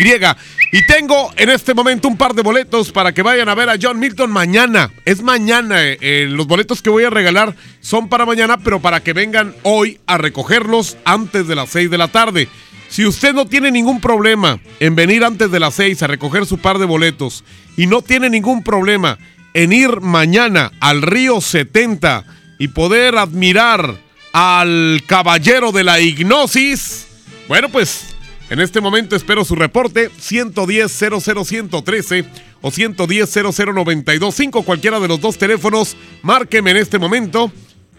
[0.72, 3.76] Y tengo en este momento un par de boletos para que vayan a ver a
[3.80, 4.90] John Milton mañana.
[5.06, 5.84] Es mañana.
[5.84, 9.54] eh, eh, los boletos que voy a regalar son para mañana, pero para que vengan
[9.62, 12.48] hoy a recogerlos antes de las 6 de la tarde.
[12.90, 16.58] Si usted no tiene ningún problema en venir antes de las 6 a recoger su
[16.58, 17.44] par de boletos
[17.78, 19.20] y no tiene ningún problema
[19.54, 22.24] en ir mañana al Río 70
[22.60, 23.98] y poder admirar
[24.34, 27.08] al caballero de la hipnosis,
[27.48, 28.16] bueno, pues
[28.50, 32.26] en este momento espero su reporte 110-00113
[32.62, 37.52] o 110-00925, cualquiera de los dos teléfonos, márqueme en este momento.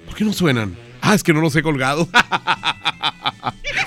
[0.06, 0.76] ¿Por qué no suenan?
[1.00, 2.08] Ah, es que no los he colgado.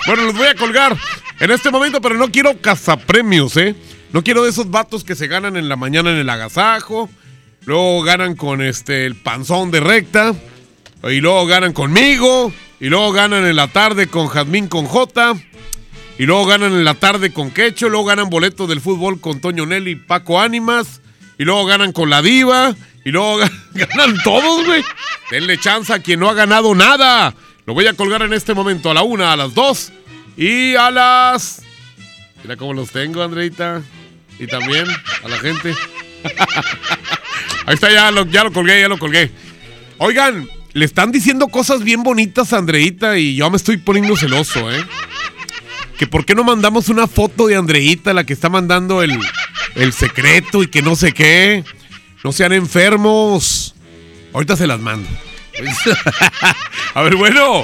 [0.08, 0.96] Bueno, los voy a colgar
[1.40, 3.76] en este momento, pero no quiero cazapremios, ¿eh?
[4.14, 7.10] No quiero de esos vatos que se ganan en la mañana en el agasajo,
[7.66, 10.34] luego ganan con este el panzón de recta,
[11.04, 15.36] y luego ganan conmigo, y luego ganan en la tarde con Jazmín con J,
[16.18, 19.66] y luego ganan en la tarde con Quecho, luego ganan boletos del fútbol con Toño
[19.66, 21.02] Nelly y Paco Ánimas,
[21.38, 22.74] y luego ganan con la Diva,
[23.04, 24.84] y luego ga- ganan todos, güey.
[25.32, 27.34] Denle chance a quien no ha ganado nada.
[27.66, 29.92] Lo voy a colgar en este momento a la una, a las dos
[30.38, 31.64] y a las.
[32.44, 33.82] Mira cómo los tengo, Andreita.
[34.38, 34.86] Y también
[35.24, 35.74] a la gente.
[37.66, 39.32] Ahí está, ya lo, ya lo colgué, ya lo colgué.
[39.98, 44.72] Oigan, le están diciendo cosas bien bonitas a Andreita y yo me estoy poniendo celoso,
[44.72, 44.86] ¿eh?
[45.98, 49.18] Que por qué no mandamos una foto de Andreita, la que está mandando el,
[49.76, 51.64] el secreto y que no sé qué.
[52.24, 53.74] No sean enfermos.
[54.34, 55.08] Ahorita se las mando.
[56.94, 57.64] A ver, bueno.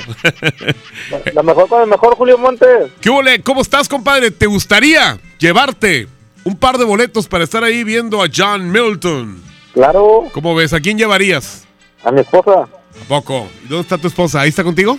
[1.34, 2.92] La mejor con el mejor, Julio Montes.
[3.02, 3.42] ¿Qué ole?
[3.42, 4.32] ¿Cómo estás, compadre?
[4.32, 6.08] ¿Te gustaría llevarte
[6.44, 9.51] un par de boletos para estar ahí viendo a John Milton?
[9.86, 10.26] Claro.
[10.32, 10.74] ¿Cómo ves?
[10.74, 11.64] ¿A quién llevarías?
[12.04, 12.52] A mi esposa.
[12.70, 13.48] ¿A poco?
[13.66, 14.42] ¿Y dónde está tu esposa?
[14.42, 14.96] ¿Ahí está contigo?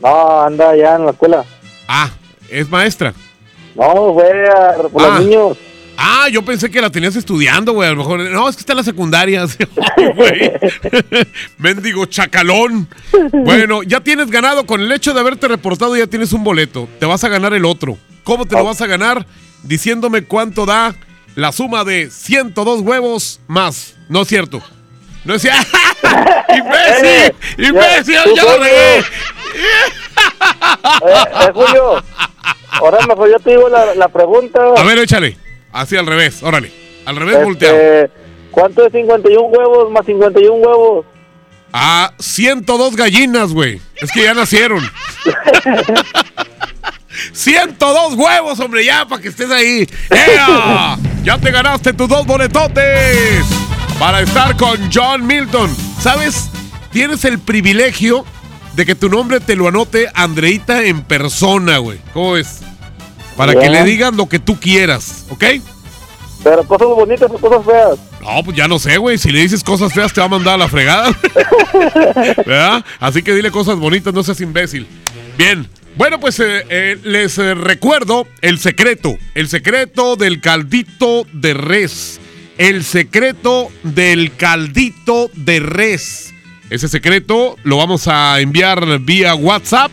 [0.00, 1.44] No, anda allá en la escuela.
[1.88, 2.08] Ah,
[2.48, 3.12] es maestra.
[3.74, 5.08] No, fue a, por Ah.
[5.18, 5.56] los niños.
[5.96, 7.88] Ah, yo pensé que la tenías estudiando, güey.
[7.88, 8.20] A lo mejor.
[8.20, 9.44] No, es que está en la secundaria.
[11.58, 12.86] Mendigo chacalón.
[13.32, 14.64] Bueno, ya tienes ganado.
[14.64, 16.88] Con el hecho de haberte reportado, ya tienes un boleto.
[17.00, 17.98] Te vas a ganar el otro.
[18.22, 19.26] ¿Cómo te lo vas a ganar?
[19.64, 20.94] Diciéndome cuánto da
[21.40, 23.94] la suma de 102 huevos más.
[24.10, 24.60] No es cierto.
[25.24, 25.66] No es cierto.
[26.54, 27.34] ¡Imbécil!
[27.56, 28.14] ¡Imbécil!
[28.36, 28.98] ¡Ya lo regué!
[28.98, 29.04] Eh,
[31.02, 32.02] eh, Julio,
[32.72, 34.60] ahora mejor yo te digo la, la pregunta.
[34.76, 35.38] A ver, échale.
[35.72, 36.42] Así al revés.
[36.42, 36.70] Órale.
[37.06, 38.10] Al revés Este, volteado.
[38.50, 41.06] ¿Cuánto es 51 huevos más 51 huevos?
[41.72, 43.80] Ah, 102 gallinas, güey.
[43.96, 44.82] Es que ya nacieron.
[47.32, 49.88] 102 huevos, hombre, ya, para que estés ahí.
[50.10, 50.96] ¡Ea!
[51.22, 53.44] Ya te ganaste tus dos boletotes
[53.98, 55.74] para estar con John Milton.
[56.00, 56.48] ¿Sabes?
[56.92, 58.24] Tienes el privilegio
[58.74, 61.98] de que tu nombre te lo anote Andreita en persona, güey.
[62.12, 62.60] ¿Cómo ves?
[63.36, 65.44] Para que le digas lo que tú quieras, ¿ok?
[66.42, 67.98] Pero cosas bonitas o cosas feas.
[68.22, 69.18] No, pues ya no sé, güey.
[69.18, 71.10] Si le dices cosas feas, te va a mandar a la fregada.
[72.46, 72.84] ¿Verdad?
[72.98, 74.86] Así que dile cosas bonitas, no seas imbécil.
[75.36, 75.68] Bien.
[75.96, 79.18] Bueno, pues eh, eh, les eh, recuerdo el secreto.
[79.34, 82.20] El secreto del caldito de res.
[82.58, 86.32] El secreto del caldito de res.
[86.70, 89.90] Ese secreto lo vamos a enviar vía WhatsApp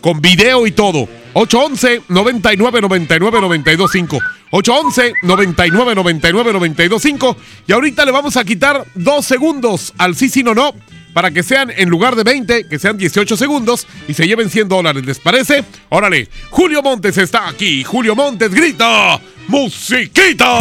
[0.00, 1.08] con video y todo.
[1.34, 9.26] 811 99 99 925 811 99 99 925 y ahorita le vamos a quitar dos
[9.26, 10.72] segundos al sí, sí, no, no
[11.14, 14.68] para que sean en lugar de 20, que sean 18 segundos y se lleven 100
[14.68, 15.06] dólares.
[15.06, 15.64] ¿Les parece?
[15.88, 17.84] Órale, Julio Montes está aquí.
[17.84, 20.58] Julio Montes grita, musiquita.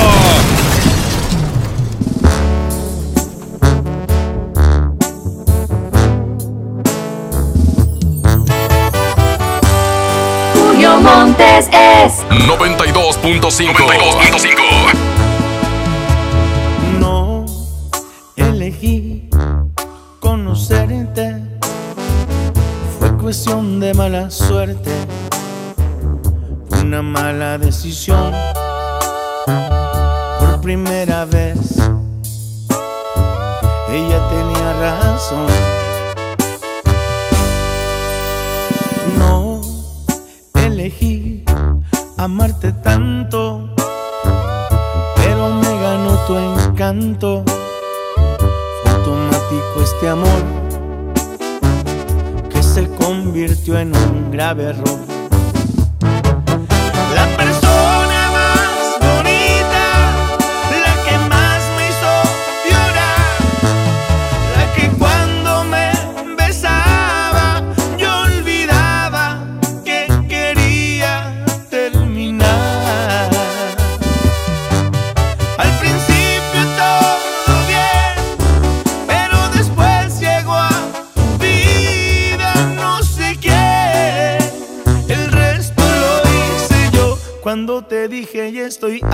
[10.54, 13.74] Julio Montes es 92.5.
[13.74, 15.13] 92.5.
[23.24, 24.92] cuestión de mala suerte,
[26.82, 28.34] una mala decisión.
[30.40, 31.78] Por primera vez,
[33.90, 35.48] ella tenía razón.
[39.18, 39.62] No
[40.56, 41.46] elegí
[42.18, 43.70] amarte tanto,
[45.16, 47.46] pero me ganó tu encanto.
[48.84, 50.63] Fue automático este amor
[52.74, 55.13] se convirtió en un grave error.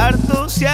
[0.10, 0.68] Harto, se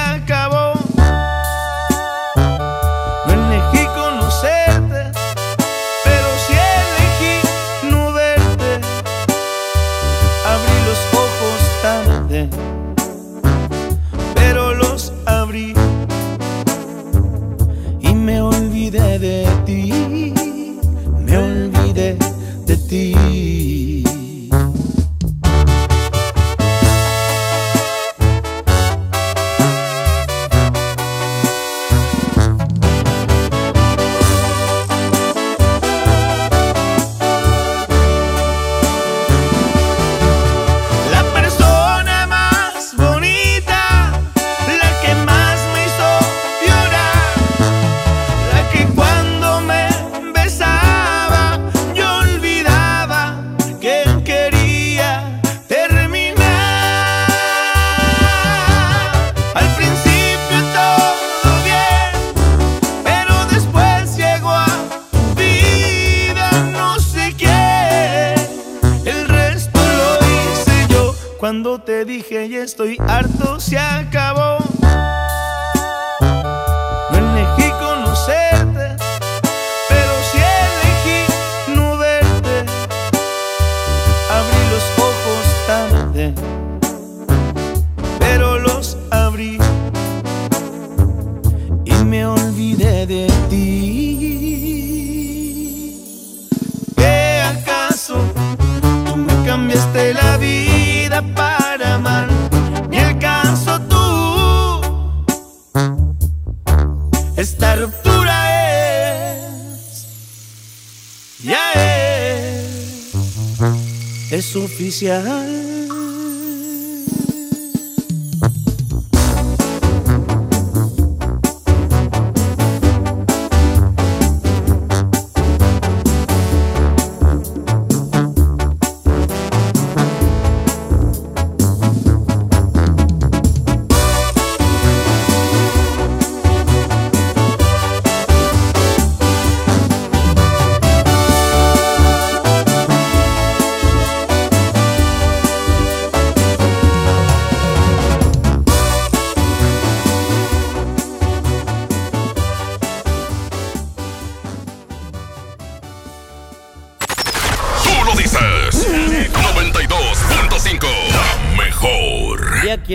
[115.02, 115.35] es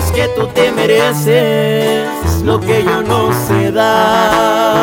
[0.00, 2.08] Es que tú te mereces
[2.42, 4.80] lo que yo no sé dar.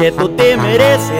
[0.00, 1.19] Que tú te mereces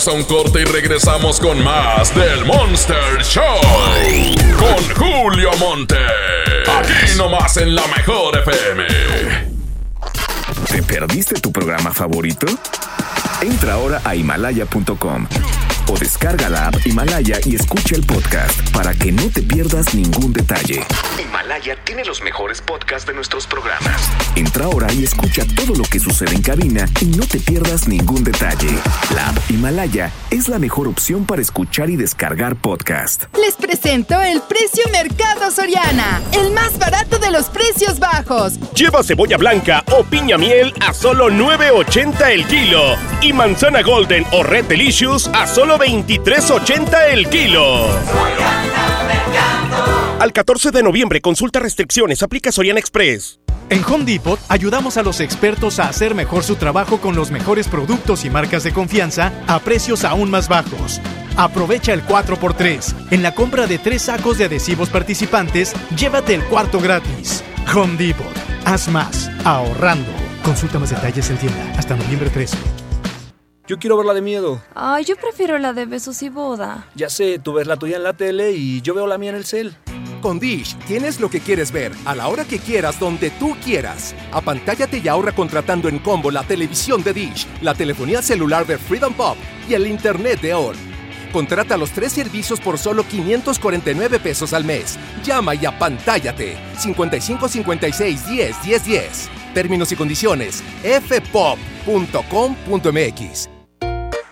[0.00, 3.44] Vamos a un corte y regresamos con más del Monster Show.
[4.58, 5.98] Con Julio Monte.
[6.78, 8.86] Aquí nomás en la mejor FM.
[10.70, 12.46] ¿Te perdiste tu programa favorito?
[13.42, 15.26] Entra ahora a himalaya.com
[15.90, 20.32] o descarga la app Himalaya y escucha el podcast para que no te pierdas ningún
[20.32, 20.84] detalle.
[21.20, 24.08] Himalaya tiene los mejores podcasts de nuestros programas.
[24.36, 28.22] Entra ahora y escucha todo lo que sucede en cabina y no te pierdas ningún
[28.22, 28.70] detalle.
[29.14, 33.24] La app Himalaya es la mejor opción para escuchar y descargar podcast.
[33.36, 38.54] Les presento el precio Mercado Soriana, el más barato de los precios bajos.
[38.74, 44.44] Lleva cebolla blanca o piña miel a solo 9.80 el kilo y manzana golden o
[44.44, 47.86] red delicious a solo 23.80 el kilo.
[50.18, 53.40] Al 14 de noviembre consulta restricciones, aplica Soriana Express.
[53.70, 57.66] En Home Depot ayudamos a los expertos a hacer mejor su trabajo con los mejores
[57.66, 61.00] productos y marcas de confianza a precios aún más bajos.
[61.38, 63.12] Aprovecha el 4x3.
[63.12, 67.42] En la compra de tres sacos de adhesivos participantes, llévate el cuarto gratis.
[67.74, 68.26] Home Depot.
[68.66, 70.12] Haz más, ahorrando.
[70.44, 72.58] Consulta más detalles en tienda hasta noviembre 13.
[73.70, 74.60] Yo quiero ver la de miedo.
[74.74, 76.88] Ay, yo prefiero la de besos y boda.
[76.96, 79.36] Ya sé, tú ves la tuya en la tele y yo veo la mía en
[79.36, 79.76] el cel.
[80.20, 84.12] Con Dish tienes lo que quieres ver a la hora que quieras, donde tú quieras.
[84.32, 89.14] Apantállate y ahorra contratando en combo la televisión de Dish, la telefonía celular de Freedom
[89.14, 89.36] Pop
[89.68, 90.74] y el internet de OR.
[91.32, 94.98] Contrata los tres servicios por solo 549 pesos al mes.
[95.22, 96.56] Llama y apantállate.
[96.76, 99.30] 55 56 10 10 10.
[99.54, 100.60] Términos y condiciones.
[100.82, 101.60] fpop.com.mx.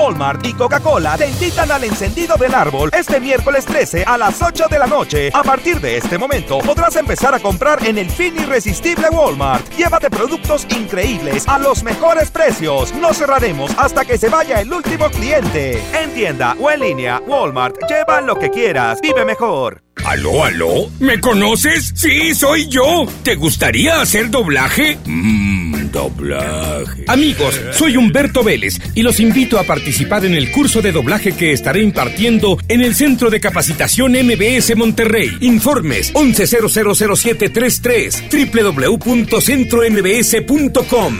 [0.00, 4.64] Walmart y Coca-Cola te invitan al encendido del árbol este miércoles 13 a las 8
[4.70, 5.30] de la noche.
[5.34, 9.68] A partir de este momento podrás empezar a comprar en el fin irresistible Walmart.
[9.76, 12.94] Llévate productos increíbles a los mejores precios.
[12.94, 15.82] No cerraremos hasta que se vaya el último cliente.
[15.92, 19.00] En tienda o en línea, Walmart, lleva lo que quieras.
[19.02, 19.82] Vive mejor.
[20.04, 20.88] ¿Aló, aló?
[20.98, 21.92] ¿Me conoces?
[21.94, 23.04] Sí, soy yo.
[23.22, 24.98] ¿Te gustaría hacer doblaje?
[25.04, 27.04] Mmm, doblaje.
[27.08, 31.52] Amigos, soy Humberto Vélez y los invito a participar en el curso de doblaje que
[31.52, 35.30] estaré impartiendo en el Centro de Capacitación MBS Monterrey.
[35.40, 41.18] Informes 11000733 www.centrombs.com.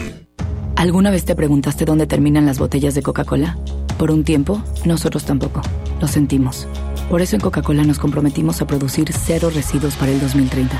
[0.75, 3.57] ¿Alguna vez te preguntaste dónde terminan las botellas de Coca-Cola?
[3.99, 5.61] Por un tiempo, nosotros tampoco.
[5.99, 6.67] Lo sentimos.
[7.09, 10.79] Por eso en Coca-Cola nos comprometimos a producir cero residuos para el 2030.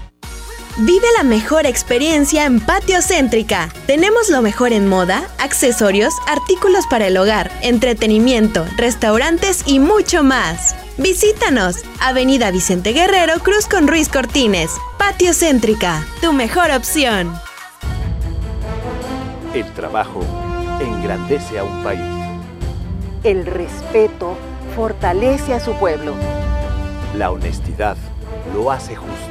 [0.77, 3.69] Vive la mejor experiencia en Patio Céntrica.
[3.87, 10.75] Tenemos lo mejor en moda, accesorios, artículos para el hogar, entretenimiento, restaurantes y mucho más.
[10.97, 14.71] Visítanos, Avenida Vicente Guerrero, Cruz con Ruiz Cortines.
[14.97, 17.33] Patio Céntrica, tu mejor opción.
[19.53, 20.23] El trabajo
[20.79, 22.01] engrandece a un país.
[23.25, 24.37] El respeto
[24.73, 26.15] fortalece a su pueblo.
[27.17, 27.97] La honestidad
[28.53, 29.30] lo hace justo.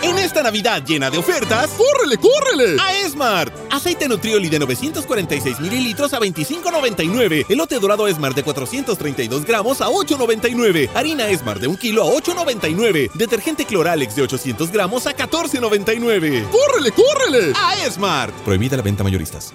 [0.00, 2.76] En esta Navidad llena de ofertas, ¡córrele, córrele!
[2.80, 3.52] A Esmart.
[3.70, 7.46] Aceite Nutrioli de 946 mililitros a 25.99.
[7.48, 10.88] Elote dorado Esmart de 432 gramos a 8.99.
[10.94, 13.12] Harina Esmart de 1 kilo a 8.99.
[13.12, 16.48] Detergente Cloralex de 800 gramos a 14.99.
[16.50, 17.52] ¡Córrele, córrele!
[17.54, 18.34] A Esmart.
[18.44, 19.52] Prohibida la venta mayoristas.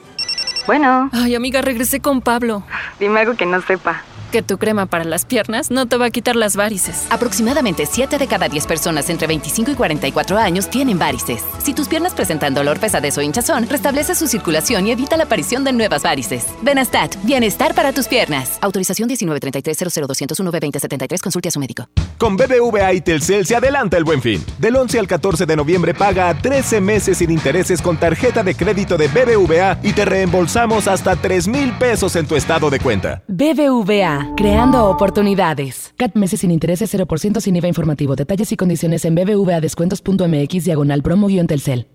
[0.68, 1.10] Bueno.
[1.14, 2.64] Ay, amiga, regresé con Pablo.
[3.00, 4.04] Dime algo que no sepa.
[4.38, 7.08] Que tu crema para las piernas no te va a quitar las varices.
[7.10, 11.44] Aproximadamente 7 de cada 10 personas entre 25 y 44 años tienen varices.
[11.58, 15.64] Si tus piernas presentan dolor, pesadez o hinchazón, restablece su circulación y evita la aparición
[15.64, 16.46] de nuevas varices.
[16.62, 18.60] Benastat, bienestar para tus piernas.
[18.62, 21.20] Autorización 1933-00201-2073.
[21.20, 21.90] Consulte a su médico.
[22.20, 24.46] Con BBVA y Telcel se adelanta el buen fin.
[24.60, 28.54] Del 11 al 14 de noviembre paga a 13 meses sin intereses con tarjeta de
[28.54, 33.24] crédito de BBVA y te reembolsamos hasta 3 mil pesos en tu estado de cuenta.
[33.28, 35.94] BBVA, creando oportunidades.
[35.98, 38.16] CAT meses sin intereses 0% sin IVA informativo.
[38.16, 41.88] Detalles y condiciones en bbvadescuentos.mx diagonal promo guion Telcel.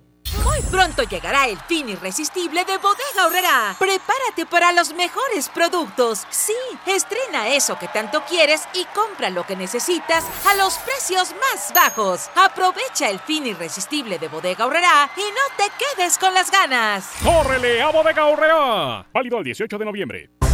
[0.45, 3.76] Muy pronto llegará el fin irresistible de Bodega Horrera.
[3.78, 6.26] Prepárate para los mejores productos.
[6.30, 6.55] Sí,
[6.87, 12.30] estrena eso que tanto quieres y compra lo que necesitas a los precios más bajos.
[12.37, 17.11] Aprovecha el fin irresistible de Bodega Horrera y no te quedes con las ganas.
[17.22, 19.07] ¡Córrele a Bodega Horrera!
[19.12, 20.30] Válido el 18 de noviembre.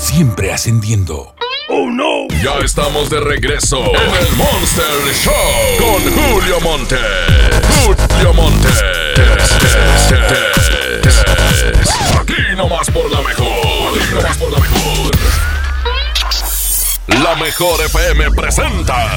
[0.00, 1.34] siempre ascendiendo.
[1.68, 2.26] ¡Oh, no!
[2.42, 4.84] Ya estamos de regreso en el Monster
[5.14, 5.34] Show
[5.78, 6.96] con Julio Monte.
[7.84, 8.68] Julio Monte.
[12.18, 13.98] Aquí nomás por la mejor.
[13.98, 15.10] Aquí nomás por la mejor.
[17.22, 19.10] La mejor FM presenta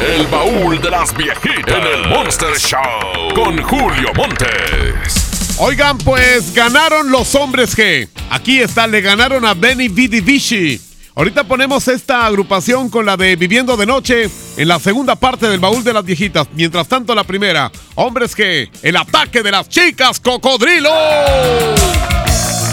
[0.00, 5.29] El baúl de las viejitas en el Monster Show con Julio Montes.
[5.62, 8.08] Oigan, pues ganaron los hombres G.
[8.30, 10.80] Aquí está, le ganaron a Benny Vidi Vici.
[11.14, 15.60] Ahorita ponemos esta agrupación con la de Viviendo de Noche en la segunda parte del
[15.60, 16.48] baúl de las viejitas.
[16.54, 20.88] Mientras tanto, la primera, hombres G, el ataque de las chicas cocodrilo.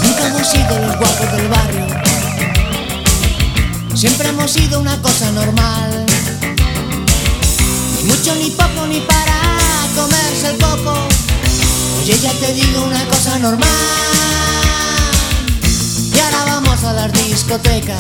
[0.04, 1.88] Nunca hemos sido los guapos del barrio.
[3.96, 6.06] Siempre hemos sido una cosa normal.
[7.98, 9.42] Ni mucho ni poco ni para
[9.94, 11.17] comerse el coco.
[12.10, 13.68] Oye, ya te digo una cosa normal.
[16.16, 18.00] Y ahora vamos a las discotecas.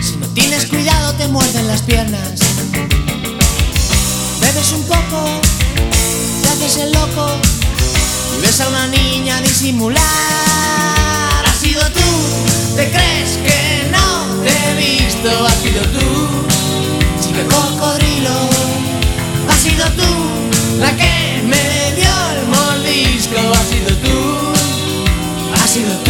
[0.00, 2.38] Si no tienes cuidado te muerden las piernas.
[4.40, 5.40] Bebes un poco,
[6.44, 7.32] te haces el loco
[8.38, 10.00] y ves a una niña disimular.
[11.46, 15.46] Has sido tú, te crees que no te he visto.
[15.48, 16.46] Has sido tú,
[17.24, 18.38] chica cocodrilo.
[19.48, 21.79] Has sido tú, la que me
[22.90, 23.36] dio el mordisco.
[23.52, 24.52] Has sido tú,
[25.54, 26.09] has sido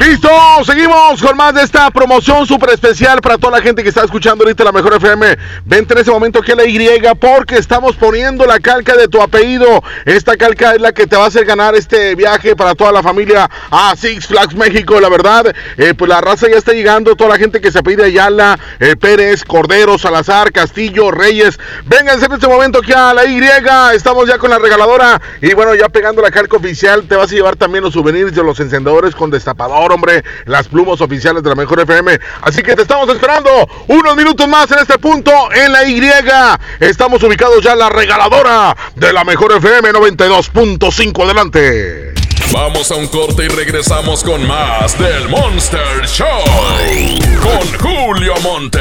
[0.00, 0.30] ¡Listo!
[0.64, 4.44] Seguimos con más de esta promoción súper especial para toda la gente que está escuchando
[4.44, 5.36] ahorita la Mejor FM.
[5.66, 6.80] Vente en ese momento a la Y
[7.20, 9.82] porque estamos poniendo la calca de tu apellido.
[10.06, 13.02] Esta calca es la que te va a hacer ganar este viaje para toda la
[13.02, 14.98] familia a Six Flags México.
[15.00, 17.14] La verdad, eh, pues la raza ya está llegando.
[17.14, 21.60] Toda la gente que se pide Ayala, eh, Pérez, Cordero, Salazar, Castillo, Reyes.
[21.84, 23.38] Vénganse en este momento aquí a la Y.
[23.94, 25.20] Estamos ya con la regaladora.
[25.42, 28.42] Y bueno, ya pegando la calca oficial, te vas a llevar también los souvenirs de
[28.42, 30.24] los encendedores con destapador, hombre.
[30.46, 32.18] Las plumas oficiales de la Mejor FM.
[32.42, 33.50] Así que te estamos esperando
[33.88, 36.00] unos minutos más en este punto en la Y.
[36.80, 41.24] Estamos ubicados ya en la regaladora de la Mejor FM 92.5.
[41.24, 42.14] Adelante.
[42.52, 46.26] Vamos a un corte y regresamos con más del Monster Show.
[47.40, 48.80] Con Julio Monte.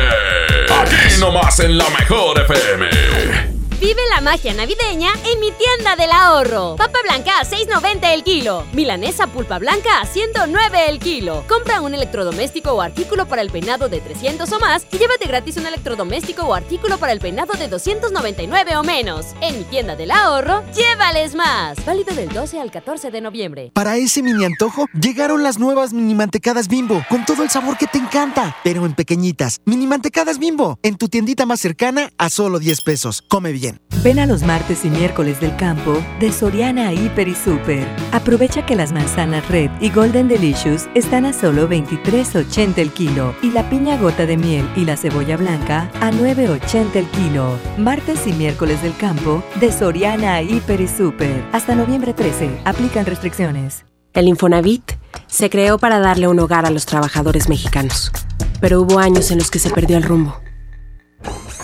[0.82, 3.49] Aquí nomás en la mejor FM.
[3.80, 6.76] Vive la magia navideña en mi tienda del ahorro.
[6.76, 8.66] Papa blanca a 6.90 el kilo.
[8.74, 11.46] Milanesa pulpa blanca a 109 el kilo.
[11.48, 15.56] Compra un electrodoméstico o artículo para el peinado de 300 o más y llévate gratis
[15.56, 19.28] un electrodoméstico o artículo para el peinado de 299 o menos.
[19.40, 21.78] En mi tienda del ahorro, llévales más.
[21.86, 23.72] Válido del 12 al 14 de noviembre.
[23.74, 27.88] Para ese mini antojo, llegaron las nuevas mini mantecadas bimbo, con todo el sabor que
[27.88, 29.62] te encanta, pero en pequeñitas.
[29.64, 33.24] Mini mantecadas bimbo, en tu tiendita más cercana a solo 10 pesos.
[33.30, 33.69] Come bien.
[34.04, 37.86] Ven a los martes y miércoles del campo de Soriana Hiper y Super.
[38.14, 43.52] Aprovecha que las manzanas Red y Golden Delicious están a solo 23.80 el kilo y
[43.52, 47.60] la piña gota de miel y la cebolla blanca a 9.80 el kilo.
[47.78, 51.44] Martes y miércoles del campo de Soriana Hiper y Super.
[51.52, 52.62] Hasta noviembre 13.
[52.64, 53.84] Aplican restricciones.
[54.14, 54.94] El Infonavit
[55.28, 58.12] se creó para darle un hogar a los trabajadores mexicanos,
[58.60, 60.40] pero hubo años en los que se perdió el rumbo.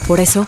[0.07, 0.47] Por eso,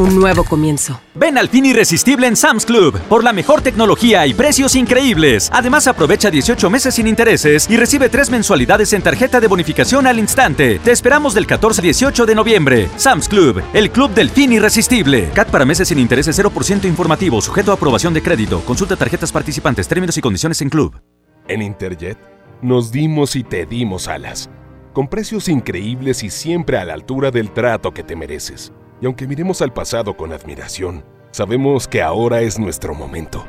[0.00, 1.00] un nuevo comienzo.
[1.14, 5.50] Ven al fin irresistible en Sam's Club por la mejor tecnología y precios increíbles.
[5.52, 10.18] Además, aprovecha 18 meses sin intereses y recibe tres mensualidades en tarjeta de bonificación al
[10.18, 10.78] instante.
[10.82, 12.88] Te esperamos del 14 al 18 de noviembre.
[12.96, 15.30] Sam's Club, el club del fin irresistible.
[15.34, 18.60] CAT para meses sin intereses 0% informativo, sujeto a aprobación de crédito.
[18.60, 21.00] Consulta tarjetas participantes, términos y condiciones en club.
[21.46, 22.18] En Interjet
[22.62, 24.50] nos dimos y te dimos alas,
[24.92, 28.72] con precios increíbles y siempre a la altura del trato que te mereces.
[29.00, 33.44] Y aunque miremos al pasado con admiración, sabemos que ahora es nuestro momento.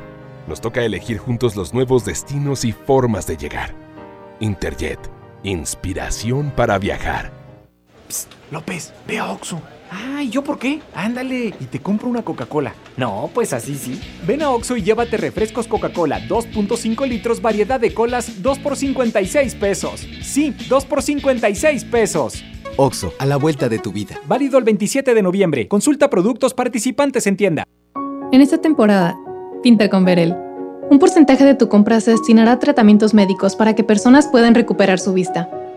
[0.46, 3.74] Nos toca elegir juntos los nuevos destinos y formas de llegar.
[4.40, 4.98] Interjet,
[5.42, 7.30] inspiración para viajar.
[8.50, 9.60] López, ve a Oxxo.
[9.94, 10.80] Ay, ¿yo por qué?
[10.94, 12.74] Ándale, y te compro una Coca-Cola.
[12.96, 14.00] No, pues así sí.
[14.26, 19.54] Ven a Oxxo y llévate refrescos Coca-Cola 2.5 litros, variedad de colas, 2 por 56
[19.56, 20.06] pesos.
[20.22, 22.42] Sí, 2 por 56 pesos.
[22.76, 24.18] Oxo, a la vuelta de tu vida.
[24.26, 25.68] Válido el 27 de noviembre.
[25.68, 27.64] Consulta productos participantes en tienda.
[28.32, 29.14] En esta temporada,
[29.62, 30.34] pinta con Verel.
[30.90, 34.98] Un porcentaje de tu compra se destinará a tratamientos médicos para que personas puedan recuperar
[34.98, 35.50] su vista.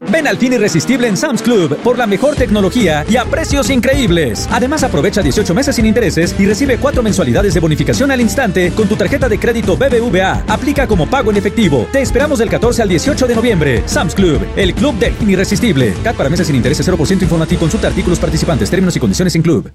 [0.00, 4.48] Ven al fin irresistible en Sam's Club por la mejor tecnología y a precios increíbles.
[4.50, 8.88] Además, aprovecha 18 meses sin intereses y recibe 4 mensualidades de bonificación al instante con
[8.88, 10.44] tu tarjeta de crédito BBVA.
[10.46, 11.86] Aplica como pago en efectivo.
[11.92, 13.82] Te esperamos del 14 al 18 de noviembre.
[13.86, 15.94] Sam's Club, el club del fin irresistible.
[16.04, 17.60] CAT para meses sin intereses 0% informativo.
[17.60, 19.70] Consulta artículos participantes, términos y condiciones en club.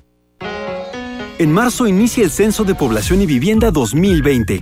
[1.37, 4.61] En marzo inicia el Censo de Población y Vivienda 2020.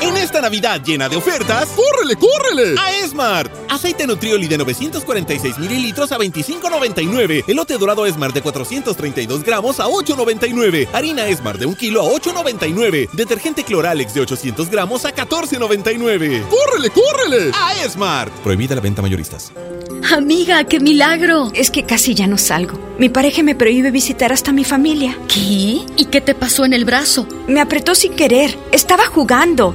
[0.00, 2.78] En esta Navidad llena de ofertas, ¡córrele, córrele!
[2.78, 3.52] A Esmart.
[3.68, 7.44] Aceite Nutrioli de 946 mililitros a 25.99.
[7.48, 10.88] Elote dorado Esmart de 432 gramos a 8.99.
[10.92, 13.10] Harina Esmart de 1 kilo a 8.99.
[13.12, 16.46] Detergente Cloralex de 800 gramos a 14.99.
[16.48, 17.50] ¡Córrele, córrele!
[17.54, 18.32] A Esmart.
[18.44, 19.52] Prohibida la venta mayoristas.
[20.12, 21.50] Amiga, qué milagro.
[21.54, 22.78] Es que casi ya no salgo.
[22.98, 25.18] Mi pareja me prohíbe visitar hasta mi familia.
[25.28, 25.84] ¿Qué?
[25.96, 27.26] ¿Y qué te pasó en el brazo?
[27.46, 28.56] Me apretó sin querer.
[28.72, 29.74] Estaba jugando,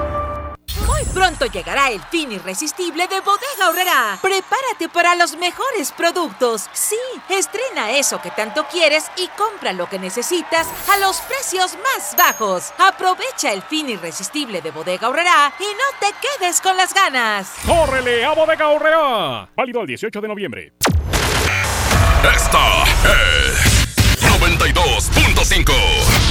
[1.01, 4.19] Muy pronto llegará el fin irresistible de Bodega Horrera.
[4.21, 6.69] Prepárate para los mejores productos.
[6.73, 6.95] Sí,
[7.27, 12.71] estrena eso que tanto quieres y compra lo que necesitas a los precios más bajos.
[12.77, 17.51] Aprovecha el fin irresistible de Bodega Horrera y no te quedes con las ganas.
[17.65, 19.49] ¡Córrele a Bodega Horrera!
[19.55, 20.73] Válido el 18 de noviembre.
[22.23, 23.87] Esta es
[24.39, 26.30] 92.5.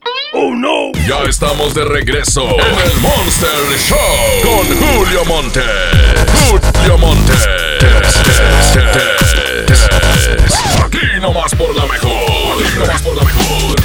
[0.33, 0.93] ¡Oh no!
[1.07, 3.97] Ya estamos de regreso en el Monster Show
[4.43, 5.59] con Julio Monte.
[6.47, 7.33] Julio Monte.
[10.85, 12.63] Aquí nomás por la mejor.
[12.63, 13.75] Aquí nomás por la mejor.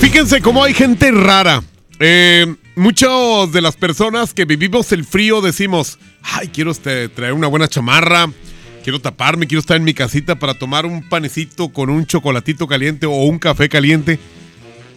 [0.00, 1.62] Fíjense cómo hay gente rara.
[2.00, 7.46] Eh, muchas de las personas que vivimos el frío decimos, ay, quiero este, traer una
[7.48, 8.30] buena chamarra,
[8.82, 13.04] quiero taparme, quiero estar en mi casita para tomar un panecito con un chocolatito caliente
[13.04, 14.18] o un café caliente.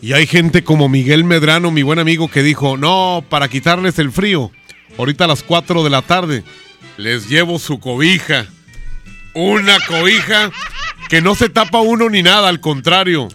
[0.02, 4.12] Y hay gente como Miguel Medrano, mi buen amigo, que dijo, no, para quitarles el
[4.12, 4.52] frío,
[4.98, 6.44] ahorita a las 4 de la tarde,
[6.98, 8.46] les llevo su cobija.
[9.34, 10.52] Una cobija
[11.10, 13.28] que no se tapa uno ni nada, al contrario,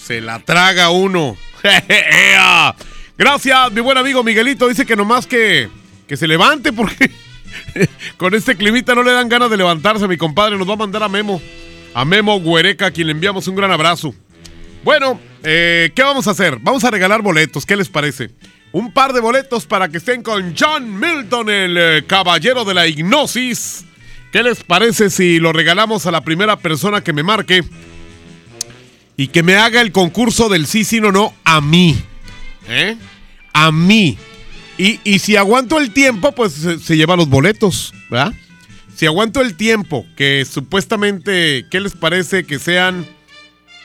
[0.00, 1.36] se la traga uno.
[3.18, 4.68] Gracias, mi buen amigo Miguelito.
[4.68, 5.68] Dice que nomás que,
[6.06, 7.10] que se levante porque
[8.16, 10.58] con este climita no le dan ganas de levantarse, mi compadre.
[10.58, 11.40] Nos va a mandar a Memo.
[11.94, 14.14] A Memo Huereca, a quien le enviamos un gran abrazo.
[14.86, 16.58] Bueno, eh, ¿qué vamos a hacer?
[16.60, 18.30] Vamos a regalar boletos, ¿qué les parece?
[18.70, 22.86] Un par de boletos para que estén con John Milton, el eh, caballero de la
[22.86, 23.84] hipnosis.
[24.30, 27.64] ¿Qué les parece si lo regalamos a la primera persona que me marque
[29.16, 31.98] y que me haga el concurso del sí, sí, no, no a mí?
[32.68, 32.96] ¿Eh?
[33.54, 34.16] A mí.
[34.78, 38.32] Y, y si aguanto el tiempo, pues se, se lleva los boletos, ¿verdad?
[38.94, 43.04] Si aguanto el tiempo, que supuestamente, ¿qué les parece que sean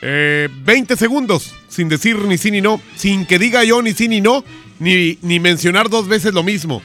[0.02, 4.08] eh, 20 segundos sin decir ni sí ni no, sin que diga yo ni sí
[4.08, 4.44] ni no,
[4.78, 6.82] ni, ni mencionar dos veces lo mismo.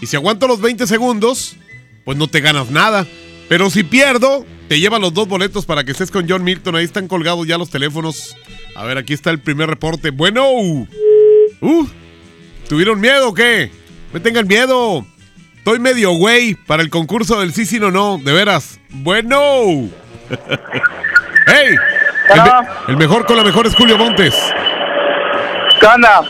[0.00, 1.56] Y si aguanto los 20 segundos,
[2.04, 3.06] pues no te ganas nada.
[3.48, 6.76] Pero si pierdo, te llevan los dos boletos para que estés con John Milton.
[6.76, 8.36] Ahí están colgados ya los teléfonos.
[8.74, 10.10] A ver, aquí está el primer reporte.
[10.10, 10.46] Bueno.
[10.50, 11.88] Uh,
[12.68, 13.70] ¿Tuvieron miedo o qué?
[14.12, 15.06] Me tengan miedo.
[15.56, 18.20] Estoy medio güey para el concurso del sí, sí, no, no.
[18.22, 18.78] De veras.
[18.90, 19.88] Bueno.
[21.46, 21.76] ¡Hey!
[22.28, 24.34] El, me- el mejor con la mejor es Julio Montes.
[25.80, 26.22] ¿Qué onda?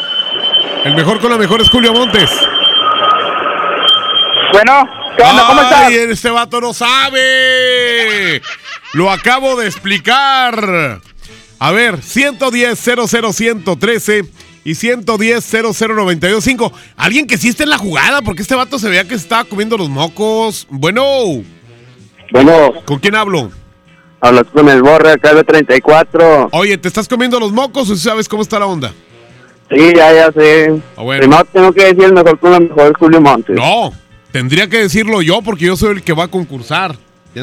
[0.84, 2.30] El mejor con la mejor es Julio Montes.
[4.52, 5.46] Bueno, ¿qué onda?
[5.46, 5.86] ¿Cómo estás?
[5.86, 8.40] Ay, este vato no sabe.
[8.94, 11.00] Lo acabo de explicar.
[11.60, 14.24] A ver, 110 00113
[14.64, 16.72] y 110 00925.
[16.96, 19.44] Alguien que sí esté en la jugada, porque este vato se veía que se estaba
[19.44, 20.66] comiendo los mocos.
[20.70, 21.02] Bueno.
[22.30, 22.72] Bueno.
[22.84, 23.50] ¿Con quién hablo?
[24.20, 26.48] Hablas con el borre acá de 34.
[26.52, 28.92] Oye, ¿te estás comiendo los mocos o sabes cómo está la onda?
[29.70, 30.80] Sí, ya, ya sé.
[30.96, 31.20] Ah, bueno.
[31.20, 33.54] Primero tengo que decir el mejor con la mejor es Julio Montes.
[33.54, 33.92] No,
[34.32, 36.96] tendría que decirlo yo porque yo soy el que va a concursar.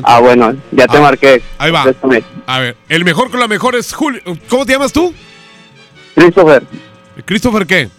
[0.04, 1.42] Ah, bueno, ya te Ah, marqué.
[1.58, 1.84] Ahí va.
[1.84, 2.24] Contéstame.
[2.48, 4.20] A ver, el mejor con la mejor es Julio.
[4.50, 5.14] ¿Cómo te llamas tú?
[6.16, 6.64] Christopher.
[7.24, 7.90] ¿Christopher qué?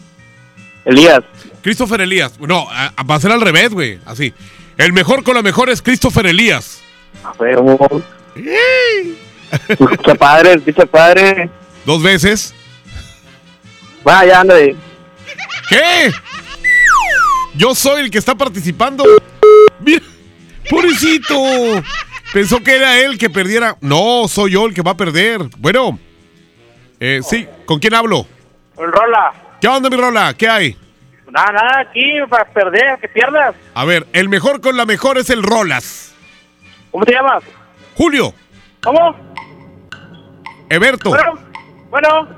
[0.84, 1.20] Elías.
[1.62, 2.38] Christopher Elías.
[2.40, 3.98] No, a- a- va a ser al revés, güey.
[4.04, 4.34] Así.
[4.76, 6.80] El mejor con la mejor es Christopher Elías.
[7.24, 8.02] A huevo.
[9.68, 11.48] Escucha padre, escucha padre.
[11.84, 12.54] ¿Dos veces?
[14.02, 14.76] Vaya, ándale.
[15.68, 16.12] ¿Qué?
[17.54, 19.04] Yo soy el que está participando.
[19.80, 20.02] Mira,
[20.68, 21.34] pobrecito.
[22.32, 23.76] Pensó que era él que perdiera.
[23.80, 25.40] No, soy yo el que va a perder.
[25.58, 25.98] Bueno,
[27.00, 28.26] eh, sí, ¿con quién hablo?
[28.78, 29.32] El Rola.
[29.60, 30.34] ¿Qué onda, mi Rola?
[30.34, 30.76] ¿Qué hay?
[31.30, 33.54] Nada, nada, aquí para perder, que pierdas.
[33.74, 36.14] A ver, el mejor con la mejor es el Rolas.
[36.90, 37.42] ¿Cómo te llamas?
[37.96, 38.34] Julio,
[38.82, 39.16] ¿Cómo?
[40.68, 41.10] Eberto.
[41.10, 41.32] Bueno,
[41.90, 42.28] bueno.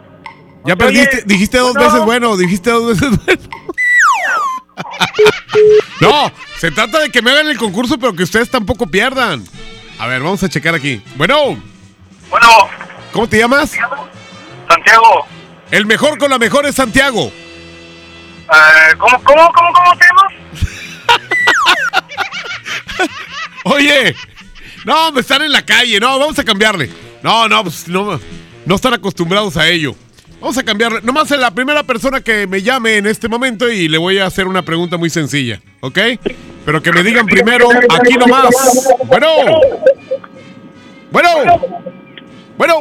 [0.64, 1.90] Ya perdiste, dijiste dos bueno.
[1.90, 3.42] veces bueno, dijiste dos veces bueno.
[6.00, 9.44] No, se trata de que me hagan el concurso, pero que ustedes tampoco pierdan.
[9.98, 11.02] A ver, vamos a checar aquí.
[11.16, 11.60] Bueno.
[12.30, 12.48] Bueno.
[13.12, 13.76] ¿Cómo te llamas?
[14.68, 15.26] Santiago.
[15.72, 17.32] El mejor con la mejor es Santiago.
[18.50, 20.32] Eh, ¿cómo, cómo, cómo, cómo te llamas?
[23.64, 24.14] Oye,
[24.88, 26.00] no, me están en la calle.
[26.00, 26.88] No, vamos a cambiarle.
[27.22, 28.18] No, no, pues no,
[28.64, 29.94] no están acostumbrados a ello.
[30.40, 31.02] Vamos a cambiarle.
[31.02, 34.24] Nomás es la primera persona que me llame en este momento y le voy a
[34.24, 35.98] hacer una pregunta muy sencilla, ¿ok?
[36.64, 38.48] Pero que me digan primero aquí nomás.
[39.04, 39.28] Bueno.
[41.10, 41.28] Bueno.
[42.56, 42.80] Bueno.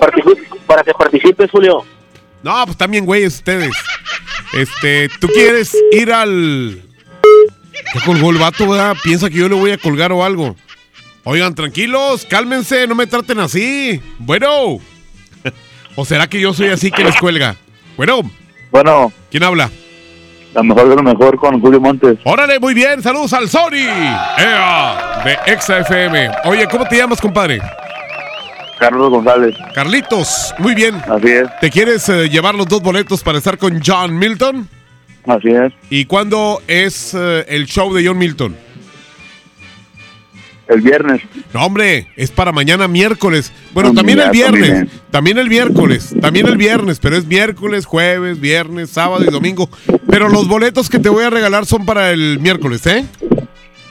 [0.65, 1.83] Para que participes, Julio.
[2.41, 3.75] No, pues también, güeyes, ustedes.
[4.53, 6.81] Este, ¿tú quieres ir al.
[7.93, 8.95] Ya colgó el vato, ¿verdad?
[9.03, 10.55] Piensa que yo le voy a colgar o algo.
[11.29, 14.01] Oigan, tranquilos, cálmense, no me traten así.
[14.17, 14.77] Bueno.
[15.97, 17.57] ¿O será que yo soy así que les cuelga?
[17.97, 18.21] Bueno.
[18.71, 19.11] Bueno.
[19.29, 19.69] ¿Quién habla?
[20.53, 22.17] La mejor de lo mejor con Julio Montes.
[22.23, 23.73] Órale, muy bien, saludos al Sony.
[24.37, 25.21] ¡Ea!
[25.25, 26.29] De Exa FM.
[26.45, 27.59] Oye, ¿cómo te llamas, compadre?
[28.79, 29.53] Carlos González.
[29.75, 30.95] Carlitos, muy bien.
[30.95, 31.47] Así es.
[31.59, 34.69] ¿Te quieres eh, llevar los dos boletos para estar con John Milton?
[35.25, 35.73] Así es.
[35.89, 38.66] ¿Y cuándo es eh, el show de John Milton?
[40.67, 41.21] El viernes.
[41.53, 43.53] No, hombre, es para mañana miércoles.
[43.73, 44.69] Bueno, también el viernes.
[44.69, 44.89] también.
[45.11, 46.15] También el miércoles.
[46.21, 46.99] También el viernes.
[46.99, 49.69] Pero es miércoles, jueves, viernes, sábado y domingo.
[50.09, 53.05] Pero los boletos que te voy a regalar son para el miércoles, ¿eh?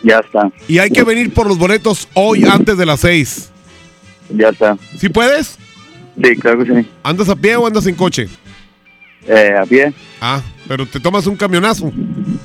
[0.03, 0.51] Ya está.
[0.69, 3.51] Y hay que venir por los boletos hoy antes de las seis.
[4.29, 4.77] Ya está.
[4.99, 5.59] ¿Sí puedes?
[6.23, 6.89] Sí, claro que sí.
[7.03, 8.29] ¿Andas a pie o andas en coche?
[9.27, 9.93] Eh, a pie.
[10.21, 11.91] Ah, pero te tomas un camionazo.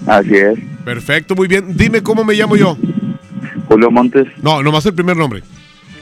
[0.08, 0.58] Así es.
[0.84, 1.76] Perfecto, muy bien.
[1.76, 2.78] Dime cómo me llamo yo.
[3.72, 4.28] Julio Montes.
[4.42, 5.44] No, nomás el primer nombre.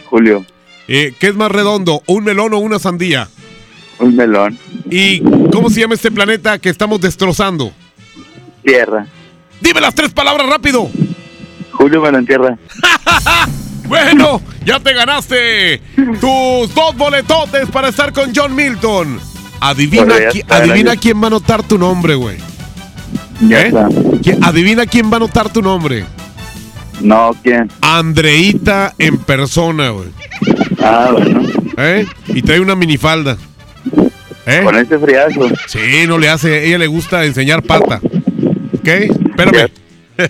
[0.06, 0.44] Julio.
[0.88, 3.28] Eh, ¿Qué es más redondo, un melón o una sandía?
[4.00, 4.58] Un melón.
[4.90, 5.20] ¿Y
[5.52, 7.72] cómo se llama este planeta que estamos destrozando?
[8.64, 9.06] Tierra.
[9.62, 10.90] Dime las tres palabras rápido.
[11.72, 12.58] Julio me lo entierra.
[13.88, 15.82] Bueno, ya te ganaste
[16.22, 19.20] tus dos boletotes para estar con John Milton.
[19.62, 22.38] Adivina, qui- adivina quién va a anotar tu nombre, güey.
[22.38, 23.64] ¿Eh?
[23.66, 23.88] está.
[23.90, 26.06] ¿Qui- Adivina quién va a anotar tu nombre.
[27.00, 27.70] No, ¿quién?
[27.82, 30.10] Andreita en persona, güey.
[30.82, 31.42] Ah, bueno.
[31.78, 32.06] ¿Eh?
[32.28, 33.38] Y trae una minifalda.
[34.46, 34.62] ¿Eh?
[34.64, 35.48] Con este friazo.
[35.68, 36.68] Sí, no le hace.
[36.68, 38.02] Ella le gusta enseñar pata.
[38.74, 38.88] ¿Ok?
[38.88, 39.70] Espérame.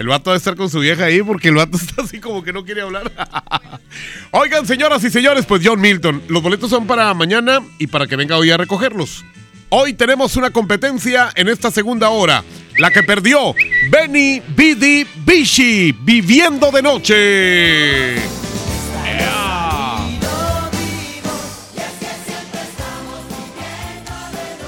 [0.00, 2.42] El vato va a estar con su vieja ahí porque el vato está así como
[2.42, 3.12] que no quiere hablar.
[4.30, 8.16] Oigan, señoras y señores, pues John Milton, los boletos son para mañana y para que
[8.16, 9.26] venga hoy a recogerlos.
[9.72, 12.42] Hoy tenemos una competencia en esta segunda hora.
[12.78, 13.54] La que perdió
[13.88, 18.16] Benny Bidi Bishi, viviendo de noche.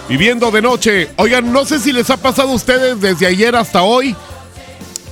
[0.09, 1.11] Viviendo de noche.
[1.17, 4.15] Oigan, no sé si les ha pasado a ustedes desde ayer hasta hoy.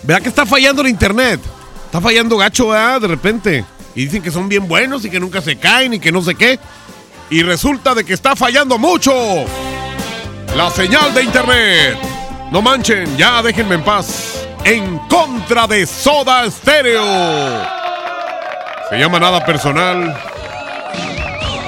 [0.05, 1.41] Verá que está fallando el internet.
[1.87, 3.01] Está fallando gacho, ¿verdad?
[3.01, 3.65] De repente.
[3.97, 6.37] Y dicen que son bien buenos y que nunca se caen y que no sé
[6.37, 6.61] qué.
[7.29, 9.13] Y resulta de que está fallando mucho.
[10.61, 11.99] La señal de internet.
[12.51, 14.47] No manchen, ya déjenme en paz.
[14.63, 17.03] En contra de Soda Stereo.
[18.91, 20.15] Se llama nada personal.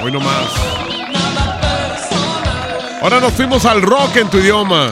[0.03, 0.45] Hoy no más.
[3.01, 4.91] Ahora nos fuimos al rock en tu idioma.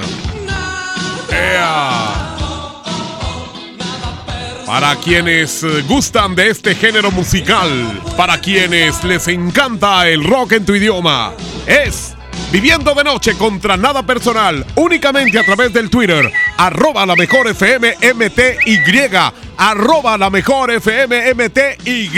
[4.64, 10.74] Para quienes gustan de este género musical, para quienes les encanta el rock en tu
[10.74, 11.34] idioma,
[11.66, 12.16] es
[12.52, 17.94] Viviendo de Noche contra Nada Personal, únicamente a través del Twitter, arroba la mejor FM
[18.12, 19.08] MTY,
[19.56, 22.10] arroba la mejor FM MTY.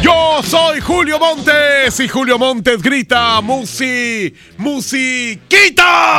[0.00, 6.18] Yo soy Julio Montes y Julio Montes grita, Musi, musiquita.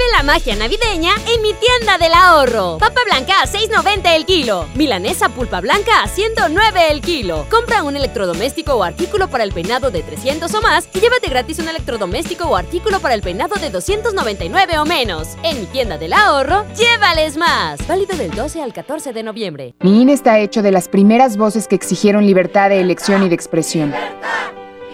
[0.00, 2.78] Vive la magia navideña en mi tienda del ahorro.
[2.78, 4.66] Papa blanca a 6.90 el kilo.
[4.74, 7.44] Milanesa pulpa blanca a 109 el kilo.
[7.50, 11.58] Compra un electrodoméstico o artículo para el peinado de 300 o más y llévate gratis
[11.58, 15.36] un electrodoméstico o artículo para el peinado de 299 o menos.
[15.42, 17.86] En mi tienda del ahorro, llévales más.
[17.86, 19.74] Válido del 12 al 14 de noviembre.
[19.80, 23.34] Mi INE está hecho de las primeras voces que exigieron libertad de elección y de
[23.34, 23.92] expresión.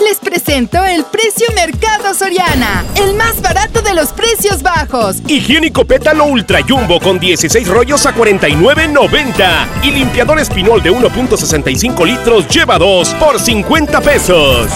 [0.00, 5.16] Les presento el precio Mercado Soriana, el más barato de los precios bajos.
[5.28, 12.48] Higiénico pétalo ultra jumbo con 16 rollos a 49.90 y limpiador espinol de 1.65 litros
[12.48, 14.70] lleva 2 por 50 pesos.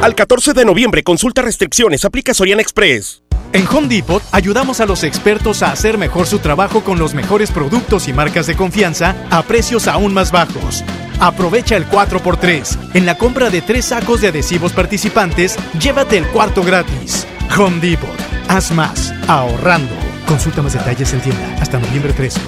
[0.00, 3.22] Al 14 de noviembre consulta restricciones, aplica Soriana Express.
[3.52, 7.50] En Home Depot ayudamos a los expertos a hacer mejor su trabajo con los mejores
[7.50, 10.84] productos y marcas de confianza a precios aún más bajos.
[11.20, 12.94] Aprovecha el 4x3.
[12.94, 17.26] En la compra de tres sacos de adhesivos participantes, llévate el cuarto gratis.
[17.58, 18.08] Home Depot.
[18.48, 19.92] Haz más, ahorrando.
[20.26, 22.40] Consulta más detalles en tienda hasta noviembre 13.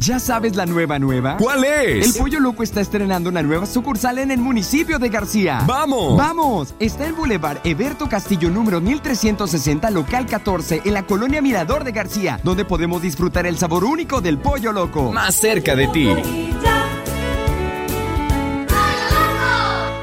[0.00, 1.38] ¿Ya sabes la nueva nueva?
[1.38, 2.06] ¿Cuál es?
[2.06, 5.64] El Pollo Loco está estrenando una nueva sucursal en el municipio de García.
[5.66, 6.16] ¡Vamos!
[6.16, 6.74] ¡Vamos!
[6.78, 12.38] Está en Boulevard Eberto Castillo número 1360, local 14, en la colonia Mirador de García,
[12.44, 15.10] donde podemos disfrutar el sabor único del Pollo Loco.
[15.12, 16.08] Más cerca de ti.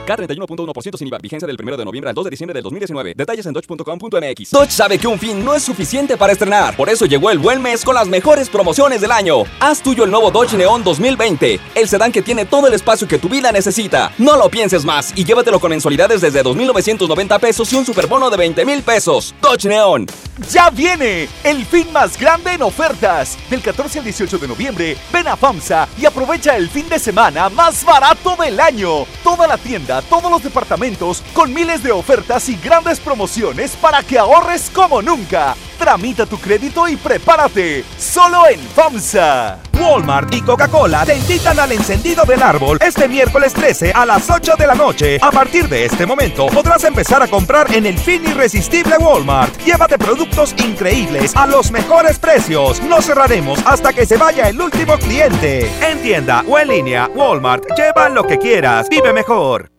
[0.05, 1.17] K31.1% sin IVA.
[1.19, 3.13] Vigencia del 1 de noviembre al 2 de diciembre del 2019.
[3.15, 4.51] Detalles en dodge.com.mx.
[4.51, 6.75] Dodge sabe que un fin no es suficiente para estrenar.
[6.75, 9.43] Por eso llegó el buen mes con las mejores promociones del año.
[9.59, 11.59] Haz tuyo el nuevo Dodge Neon 2020.
[11.75, 14.11] El sedán que tiene todo el espacio que tu vida necesita.
[14.17, 18.37] No lo pienses más y llévatelo con mensualidades desde 2.990 pesos y un superbono de
[18.37, 19.33] 20 mil pesos.
[19.41, 20.05] Dodge Neon.
[20.51, 21.29] ¡Ya viene!
[21.43, 23.37] El fin más grande en ofertas.
[23.49, 27.47] Del 14 al 18 de noviembre, ven a FAMSA y aprovecha el fin de semana
[27.49, 29.05] más barato del año.
[29.23, 34.17] Toda la tienda, todos los departamentos, con miles de ofertas y grandes promociones para que
[34.17, 35.55] ahorres como nunca.
[35.77, 37.83] Tramita tu crédito y prepárate.
[37.97, 39.59] Solo en FAMSA.
[39.79, 44.53] Walmart y Coca-Cola te invitan al encendido del árbol este miércoles 13 a las 8
[44.57, 45.19] de la noche.
[45.21, 49.57] A partir de este momento podrás empezar a comprar en el fin irresistible Walmart.
[49.63, 52.81] Llévate productos increíbles a los mejores precios.
[52.83, 55.69] No cerraremos hasta que se vaya el último cliente.
[55.81, 58.87] En tienda o en línea, Walmart, lleva lo que quieras.
[58.89, 59.69] Vive mejor.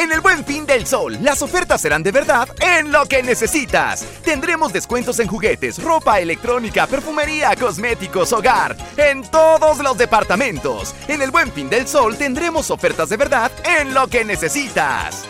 [0.00, 4.02] En el Buen Fin del Sol, las ofertas serán de verdad en lo que necesitas.
[4.24, 10.94] Tendremos descuentos en juguetes, ropa electrónica, perfumería, cosméticos, hogar, en todos los departamentos.
[11.06, 15.26] En el Buen Fin del Sol tendremos ofertas de verdad en lo que necesitas.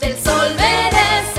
[0.00, 1.33] El sol merece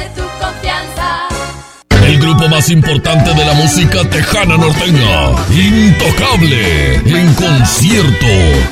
[2.26, 8.26] grupo más importante de la música tejana norteña, Intocable, en concierto,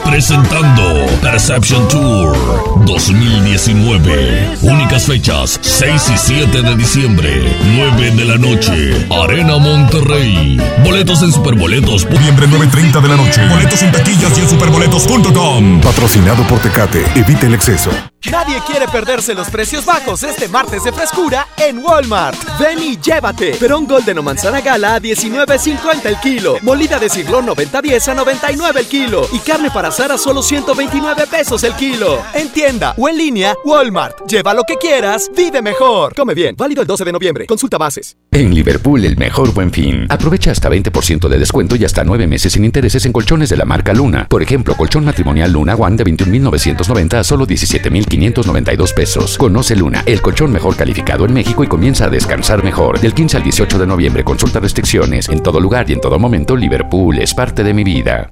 [0.03, 2.35] presentando Perception Tour
[2.83, 4.57] 2019.
[4.63, 10.59] Únicas fechas, 6 y 7 de diciembre, 9 de la noche, Arena Monterrey.
[10.83, 13.47] Boletos en Superboletos, noviembre 9.30 de la noche.
[13.49, 15.79] Boletos en taquillas y en superboletos.com.
[15.81, 17.05] Patrocinado por Tecate.
[17.15, 17.91] Evita el exceso.
[18.31, 22.37] Nadie quiere perderse los precios bajos este martes de frescura en Walmart.
[22.57, 23.42] Ven y llévate.
[23.51, 26.57] Perón Golden o manzana gala a 19.50 el kilo.
[26.61, 29.27] Molida de ciglón 90-10 a 99 el kilo.
[29.33, 32.19] Y carne para asar a solo 129 pesos el kilo.
[32.33, 34.25] En tienda o en línea, Walmart.
[34.27, 36.15] Lleva lo que quieras, vive mejor.
[36.15, 36.55] Come bien.
[36.57, 37.45] Válido el 12 de noviembre.
[37.45, 38.15] Consulta bases.
[38.31, 40.05] En Liverpool, el mejor buen fin.
[40.09, 43.65] Aprovecha hasta 20% de descuento y hasta 9 meses sin intereses en colchones de la
[43.65, 44.27] marca Luna.
[44.29, 49.37] Por ejemplo, colchón matrimonial Luna One de 21.990 a solo 17.592 pesos.
[49.37, 52.99] Conoce Luna, el colchón mejor calificado en México y comienza a descansar mejor.
[52.99, 55.29] Del 15 al 18 de noviembre, consulta restricciones.
[55.29, 58.31] En todo lugar y en todo momento, Liverpool es parte de mi vida.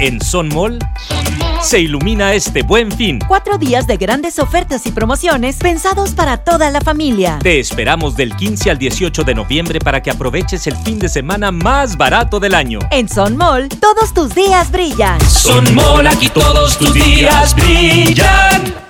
[0.00, 0.78] En Son Mall
[1.62, 3.18] se ilumina este buen fin.
[3.28, 7.38] Cuatro días de grandes ofertas y promociones pensados para toda la familia.
[7.42, 11.52] Te esperamos del 15 al 18 de noviembre para que aproveches el fin de semana
[11.52, 12.78] más barato del año.
[12.90, 15.20] En Son Mall, todos tus días brillan.
[15.20, 18.89] Son Mall, aquí todos tus días brillan.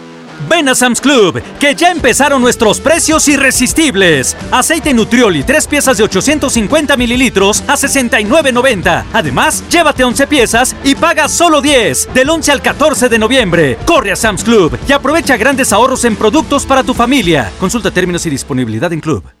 [0.49, 4.35] Ven a Sam's Club, que ya empezaron nuestros precios irresistibles.
[4.51, 9.05] Aceite Nutrioli, 3 piezas de 850 mililitros a 69.90.
[9.13, 12.13] Además, llévate 11 piezas y paga solo 10.
[12.13, 13.77] Del 11 al 14 de noviembre.
[13.85, 17.51] Corre a Sam's Club y aprovecha grandes ahorros en productos para tu familia.
[17.59, 19.40] Consulta términos y disponibilidad en Club.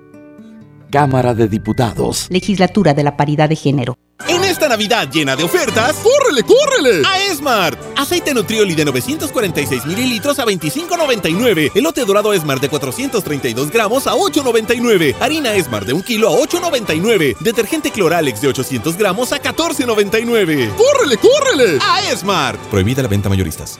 [0.91, 2.27] Cámara de Diputados.
[2.29, 3.97] Legislatura de la Paridad de Género.
[4.27, 7.01] En esta Navidad llena de ofertas, ¡córrele, córrele!
[7.07, 7.79] A Esmart.
[7.97, 11.71] Aceite Nutrioli de 946 mililitros a 25.99.
[11.73, 15.15] Elote dorado Esmart de 432 gramos a 8.99.
[15.19, 17.37] Harina Esmart de 1 kilo a 8.99.
[17.39, 20.75] Detergente Cloralex de 800 gramos a 14.99.
[20.75, 21.79] ¡Córrele, córrele!
[21.81, 22.59] A Esmart.
[22.69, 23.79] Prohibida la venta mayoristas.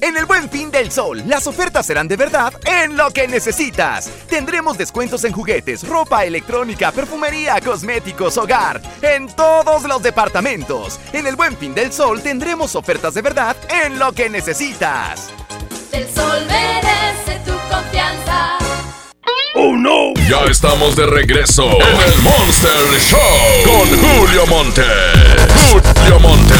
[0.00, 4.10] En el Buen Fin del Sol, las ofertas serán de verdad en lo que necesitas.
[4.28, 11.00] Tendremos descuentos en juguetes, ropa electrónica, perfumería, cosméticos, hogar, en todos los departamentos.
[11.12, 15.30] En el Buen Fin del Sol tendremos ofertas de verdad en lo que necesitas.
[15.92, 18.58] El sol merece tu confianza.
[19.54, 20.12] ¡Oh, no!
[20.28, 23.18] Ya estamos de regreso en el Monster Show
[23.64, 24.82] con Julio Monte.
[25.70, 26.54] Julio Monte.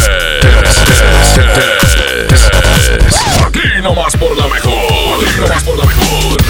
[3.47, 5.25] Aquí nomás por la mejor.
[5.25, 6.43] Aquí nomás por la mejor.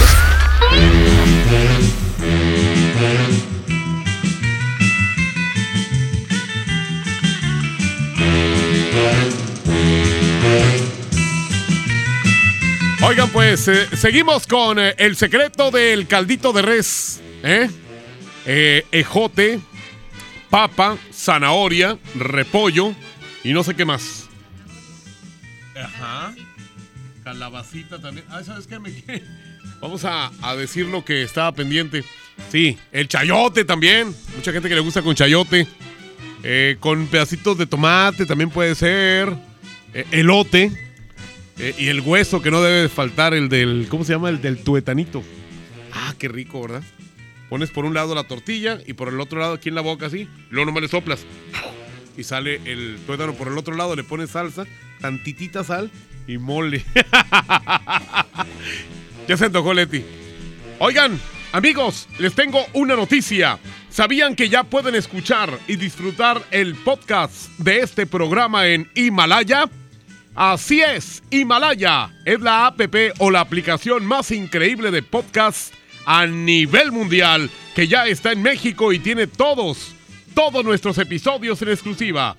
[13.03, 17.21] Oigan, pues eh, seguimos con eh, el secreto del caldito de res.
[17.43, 17.71] ¿eh?
[18.47, 19.61] Eh, ejote,
[20.51, 22.95] papa, zanahoria, repollo
[23.45, 24.29] y no sé qué más.
[25.77, 26.35] Ajá.
[27.27, 28.25] Calabacita también.
[28.31, 28.79] Ah, ¿sabes qué?
[28.79, 28.93] Me...
[29.81, 32.05] Vamos a, a decir lo que estaba pendiente.
[32.53, 34.15] Sí, el chayote también.
[34.37, 35.67] Mucha gente que le gusta con chayote.
[36.45, 39.37] Eh, con pedacitos de tomate también puede ser.
[39.93, 40.71] Eh, elote.
[41.59, 43.89] Eh, y el hueso que no debe faltar, el del.
[43.91, 44.29] ¿Cómo se llama?
[44.29, 45.25] El del tuetanito.
[45.93, 46.85] Ah, qué rico, ¿verdad?
[47.49, 50.07] Pones por un lado la tortilla y por el otro lado aquí en la boca
[50.07, 50.29] así.
[50.51, 51.27] Luego nomás le soplas.
[52.17, 54.65] Y sale el tuétano por el otro lado, le pones salsa,
[55.01, 55.91] tantitita sal
[56.27, 56.85] y mole.
[59.29, 60.05] ya se antojó Leti.
[60.79, 61.21] Oigan,
[61.53, 63.59] amigos, les tengo una noticia.
[63.89, 69.71] ¿Sabían que ya pueden escuchar y disfrutar el podcast de este programa en Himalaya?
[70.35, 72.79] Así es, Himalaya es la app
[73.21, 75.73] o la aplicación más increíble de podcast
[76.05, 79.95] a nivel mundial que ya está en México y tiene todos,
[80.35, 82.37] todos nuestros episodios en exclusiva.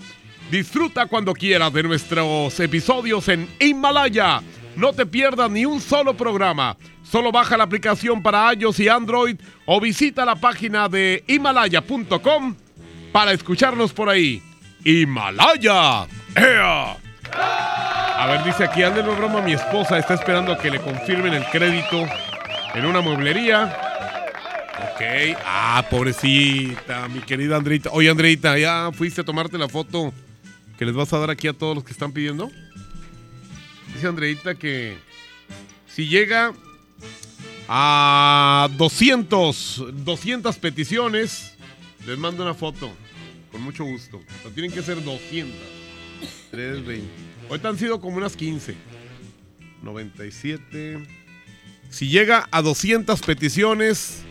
[0.51, 4.41] Disfruta cuando quieras de nuestros episodios en Himalaya.
[4.77, 6.77] No te pierdas ni un solo programa.
[7.03, 12.55] Solo baja la aplicación para iOS y Android o visita la página de himalaya.com
[13.11, 14.41] para escucharnos por ahí.
[14.85, 16.07] Himalaya.
[16.35, 16.95] ¡Ea!
[17.33, 22.07] A ver, dice aquí, Andelo broma, mi esposa está esperando que le confirmen el crédito
[22.73, 23.77] en una mueblería.
[24.93, 27.89] Ok, ah, pobrecita, mi querida Andreita.
[27.91, 30.13] Oye, Andreita, ¿ya fuiste a tomarte la foto
[30.77, 32.51] que les vas a dar aquí a todos los que están pidiendo?
[33.93, 34.97] Dice Andreita que
[35.87, 36.53] si llega
[37.67, 41.55] a 200, 200 peticiones,
[42.05, 42.91] les mando una foto.
[43.51, 44.21] Con mucho gusto.
[44.53, 45.55] Tienen que ser 200.
[46.51, 47.07] 320.
[47.49, 48.75] Ahorita han sido como unas 15.
[49.81, 51.03] 97.
[51.89, 54.21] Si llega a 200 peticiones,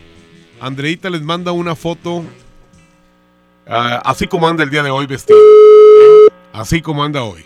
[0.61, 2.23] Andreita les manda una foto.
[3.67, 5.37] ah, así como anda el día de hoy vestido.
[6.57, 7.45] Así como anda hoy.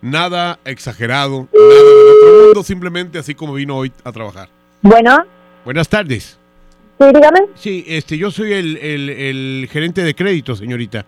[0.00, 4.48] Nada exagerado, nada del otro mundo, simplemente así como vino hoy a trabajar.
[4.82, 5.16] Bueno,
[5.64, 6.38] Buenas tardes.
[6.98, 7.40] sí, dígame.
[7.54, 11.04] Sí, este, yo soy el, el- el gerente de crédito, señorita.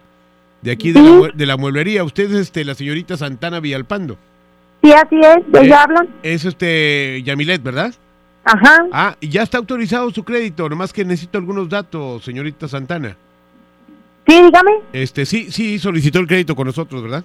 [0.63, 2.05] De aquí de, la, mue- de la mueblería.
[2.05, 4.17] Usted es este, la señorita Santana Villalpando.
[4.83, 6.09] Sí, así es, de Eh, ella hablan.
[6.23, 7.93] Es este Yamilet, ¿verdad?
[8.45, 8.87] Ajá.
[8.93, 13.17] Ah, y ya está autorizado su crédito, nomás que necesito algunos datos, señorita Santana.
[14.27, 14.71] Sí, dígame.
[14.93, 17.25] Este, sí, sí, solicitó el crédito con nosotros, ¿verdad?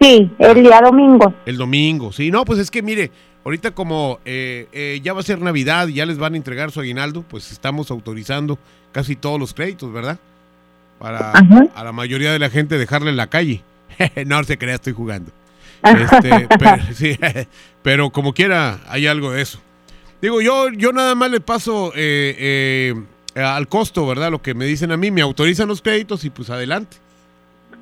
[0.00, 1.34] Sí, el día domingo.
[1.46, 2.30] El domingo, sí.
[2.30, 3.10] No, pues es que mire,
[3.44, 6.70] ahorita como eh, eh, ya va a ser Navidad y ya les van a entregar
[6.70, 8.58] su aguinaldo, pues estamos autorizando
[8.92, 10.18] casi todos los créditos, ¿verdad?
[10.98, 13.62] Para a la mayoría de la gente dejarle en la calle.
[14.26, 15.30] no se crea, estoy jugando.
[15.84, 17.18] Este, pero, sí,
[17.82, 19.60] pero como quiera, hay algo de eso.
[20.22, 22.94] Digo, yo, yo nada más le paso eh, eh,
[23.34, 24.30] al costo, ¿verdad?
[24.30, 26.96] Lo que me dicen a mí, me autorizan los créditos y pues adelante.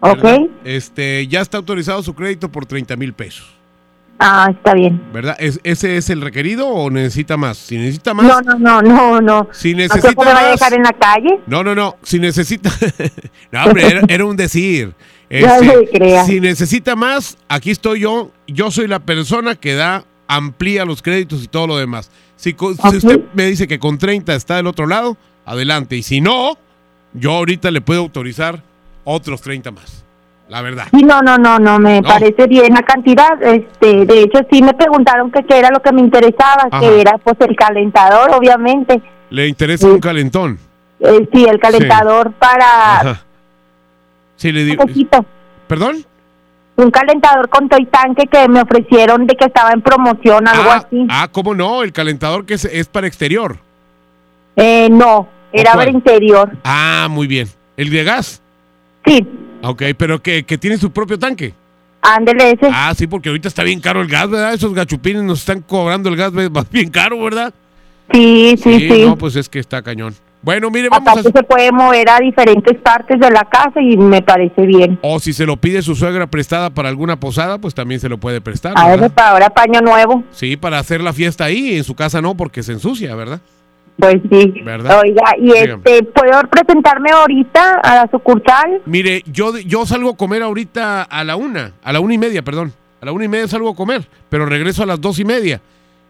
[0.01, 0.23] Ok.
[0.23, 0.39] ¿verdad?
[0.65, 3.47] Este, ya está autorizado su crédito por 30 mil pesos,
[4.25, 5.03] Ah, está bien.
[5.13, 5.37] ¿verdad?
[5.41, 7.57] ¿Es, ¿Ese es el requerido o necesita más?
[7.59, 8.27] Si necesita más.
[8.27, 9.49] No, no, no, no, no.
[9.53, 11.41] Si ¿No necesita se me va a más- dejar en la calle?
[11.49, 11.97] No, no, no.
[12.05, 12.71] Si necesita.
[13.51, 14.93] no, hombre, era, era un decir.
[15.33, 16.25] Este, le crea.
[16.27, 18.31] si necesita más, aquí estoy yo.
[18.47, 22.11] Yo soy la persona que da, amplía los créditos y todo lo demás.
[22.37, 25.97] Si, si usted me dice que con 30 está del otro lado, adelante.
[25.97, 26.57] Y si no,
[27.13, 28.63] yo ahorita le puedo autorizar
[29.05, 30.05] otros 30 más.
[30.49, 30.87] La verdad.
[30.91, 32.09] Sí, no, no, no, no, me No.
[32.09, 33.43] parece bien la cantidad.
[33.43, 36.81] Este, de hecho, sí me preguntaron que qué era lo que me interesaba, Ajá.
[36.81, 39.01] que era pues el calentador, obviamente.
[39.31, 40.59] Le interesa un calentón.
[41.01, 43.23] Eh, sí, el calentador para Ajá.
[44.37, 44.87] Sí, le un digo.
[44.87, 45.25] poquito.
[45.69, 46.05] ¿Perdón?
[46.77, 50.83] Un calentador con toy tanque que me ofrecieron de que estaba en promoción, algo ah,
[50.87, 51.07] así.
[51.09, 51.83] ah, ¿cómo no?
[51.83, 53.59] El calentador que es, es para exterior.
[54.57, 56.57] Eh, no, era para interior.
[56.65, 57.49] Ah, muy bien.
[57.77, 58.43] ¿El de gas?
[59.07, 59.27] Sí.
[59.63, 61.55] Ok, pero que, que tiene su propio tanque.
[62.03, 62.69] Ándele ese.
[62.73, 64.55] Ah, sí, porque ahorita está bien caro el gas, ¿verdad?
[64.55, 67.55] Esos gachupines nos están cobrando el gas más bien caro, ¿verdad?
[68.13, 69.05] Sí, sí, sí.
[69.07, 70.15] No, pues es que está cañón.
[70.43, 71.33] Bueno, mire, vamos Aparte a...
[71.33, 74.99] se puede mover a diferentes partes de la casa y me parece bien.
[75.01, 78.19] O si se lo pide su suegra prestada para alguna posada, pues también se lo
[78.19, 78.73] puede prestar.
[78.77, 80.25] A ver, para ahora paño nuevo.
[80.33, 83.41] Sí, para hacer la fiesta ahí, en su casa no, porque se ensucia, ¿verdad?
[83.99, 84.55] Pues sí.
[84.65, 85.01] ¿Verdad?
[85.03, 85.83] Oiga, y Dígame.
[85.85, 88.81] este, ¿puedo presentarme ahorita a la sucursal?
[88.87, 92.43] Mire, yo, yo salgo a comer ahorita a la una, a la una y media,
[92.43, 92.73] perdón.
[93.01, 95.61] A la una y media salgo a comer, pero regreso a las dos y media.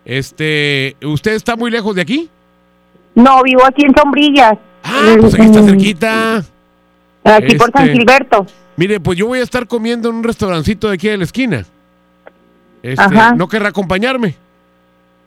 [0.04, 2.28] Este, ¿usted está muy lejos de aquí?
[3.14, 4.54] No, vivo aquí en Sombrillas.
[4.84, 6.44] Ah, pues aquí está cerquita.
[7.24, 8.46] Aquí por San Este, Gilberto.
[8.76, 11.64] Mire, pues yo voy a estar comiendo en un restaurancito de aquí de la esquina.
[12.82, 13.32] Este, Ajá.
[13.34, 14.34] ¿No querrá acompañarme?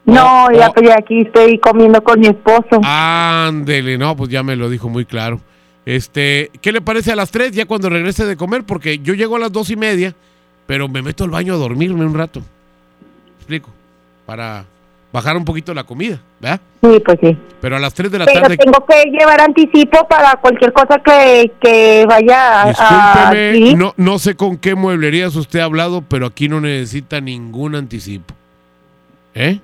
[0.06, 0.92] No, ya, oh.
[0.98, 2.80] aquí estoy comiendo con mi esposo.
[2.84, 5.40] Ándele, no, pues ya me lo dijo muy claro.
[5.86, 8.64] Este, ¿qué le parece a las tres ya cuando regrese de comer?
[8.64, 10.14] Porque yo llego a las dos y media,
[10.66, 12.40] pero me meto al baño a dormirme un rato.
[12.40, 13.70] ¿Me explico?
[14.26, 14.66] Para
[15.12, 16.60] bajar un poquito la comida, ¿verdad?
[16.84, 17.38] Sí, pues sí.
[17.62, 18.58] Pero a las tres de la Pero tarde.
[18.58, 22.64] tengo que llevar anticipo para cualquier cosa que, que vaya a...
[22.64, 22.68] a-
[23.34, 23.76] Discúlpeme, ¿sí?
[23.76, 28.34] no, no sé con qué mueblerías usted ha hablado, pero aquí no necesita ningún anticipo.
[29.34, 29.60] ¿Eh?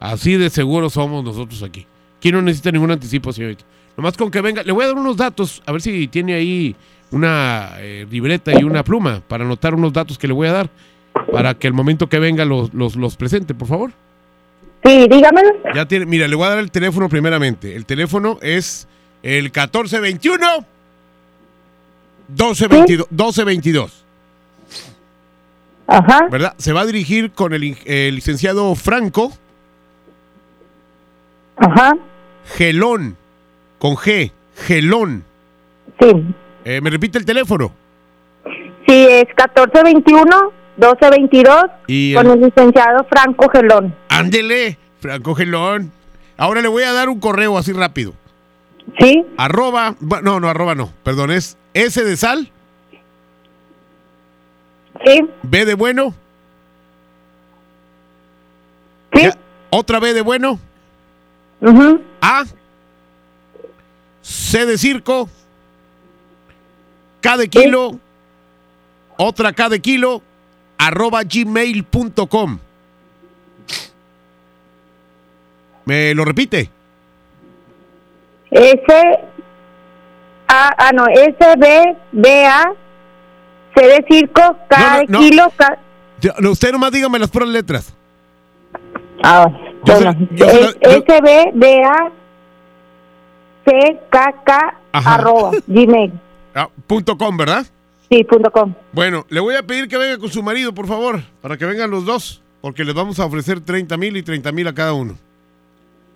[0.00, 1.86] Así de seguro somos nosotros aquí.
[2.18, 3.64] Aquí no necesita ningún anticipo, señorita.
[3.96, 6.76] Nomás con que venga, le voy a dar unos datos, a ver si tiene ahí
[7.10, 10.70] una eh, libreta y una pluma para anotar unos datos que le voy a dar,
[11.32, 13.92] para que el momento que venga los, los, los presente, por favor.
[14.84, 15.50] Sí, dígamelo.
[15.74, 17.74] Ya tiene, mira, le voy a dar el teléfono primeramente.
[17.74, 18.86] El teléfono es
[19.22, 20.64] el 1421
[22.28, 24.04] 1222 1222.
[25.86, 26.28] Ajá.
[26.30, 26.54] ¿Verdad?
[26.58, 27.76] Se va a dirigir con el
[28.14, 29.32] licenciado Franco.
[31.56, 31.96] Ajá.
[32.56, 33.16] Gelón.
[33.78, 34.32] Con G.
[34.66, 35.24] Gelón.
[36.00, 36.10] Sí.
[36.64, 37.72] Eh, ¿Me repite el teléfono?
[38.86, 43.94] Sí, es 1421 1222 Y con el- licenciado Franco Gelón.
[44.08, 45.90] Ándele, Franco Gelón.
[46.36, 48.12] Ahora le voy a dar un correo así rápido.
[49.00, 49.24] ¿Sí?
[49.36, 52.50] Arroba, no, no, arroba no, perdón, es S de sal,
[55.04, 55.20] Sí.
[55.42, 56.14] B de bueno.
[59.14, 59.22] Sí.
[59.22, 59.34] Ya,
[59.70, 60.58] Otra B de bueno.
[61.60, 62.02] Ujú.
[62.20, 62.44] A.
[64.22, 65.28] C de circo.
[67.20, 67.98] K de kilo.
[69.16, 70.22] Otra K de kilo.
[70.78, 72.58] Arroba gmail.com.
[75.84, 76.70] ¿Me lo repite?
[78.50, 78.84] S
[80.48, 82.72] A, ah, no, S B B A
[83.74, 85.18] C de circo, K No, no, de no.
[85.18, 85.78] kilo, K.
[86.48, 87.92] Usted nomás dígame las puras letras.
[89.22, 89.46] Ah,
[89.86, 90.16] bueno,
[94.92, 96.12] arroba gmail.
[96.54, 97.66] Ah, punto com, ¿verdad?
[98.10, 98.72] Sí, punto com.
[98.92, 101.90] Bueno, le voy a pedir que venga con su marido, por favor, para que vengan
[101.90, 105.16] los dos, porque les vamos a ofrecer 30 mil y 30 mil a cada uno.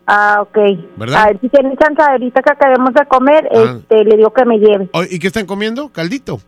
[0.07, 0.59] Ah, ok.
[0.97, 1.23] ¿Verdad?
[1.23, 3.77] A ver si tiene chance ahorita que acabemos de comer, Ah.
[3.79, 4.89] este, le digo que me lleve.
[4.93, 5.89] Oh, ¿Y qué están comiendo?
[5.91, 6.41] ¿Caldito?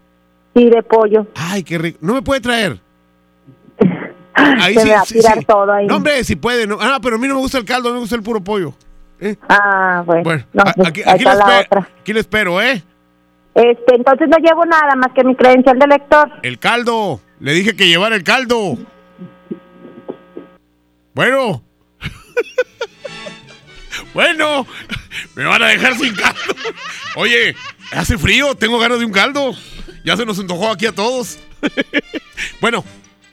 [0.55, 1.27] Sí, de pollo.
[1.35, 1.99] Ay, qué rico.
[2.03, 2.81] ¿No me puede traer?
[4.37, 5.87] Se me va a tirar todo ahí.
[5.87, 6.67] No, hombre, si puede.
[6.67, 6.79] no.
[6.81, 8.43] Ah, pero a mí no me gusta el caldo, a mí me gusta el puro
[8.43, 8.75] pollo.
[9.21, 9.37] ¿eh?
[9.49, 10.23] Ah, bueno.
[10.25, 11.89] Bueno, No, a- pues, aquí, ahí aquí espero, otra.
[12.01, 12.83] aquí le espero, ¿eh?
[13.55, 16.31] Este, entonces no llevo nada más que mi credencial de lector.
[16.43, 17.21] El caldo.
[17.41, 18.79] Le dije que llevara el caldo.
[21.15, 21.63] Bueno.
[24.15, 24.67] bueno.
[25.35, 26.41] Me van a dejar sin caldo.
[27.17, 27.55] Oye,
[27.93, 29.53] hace frío, tengo ganas de un caldo.
[30.05, 31.39] Ya se nos antojó aquí a todos.
[32.61, 32.85] bueno,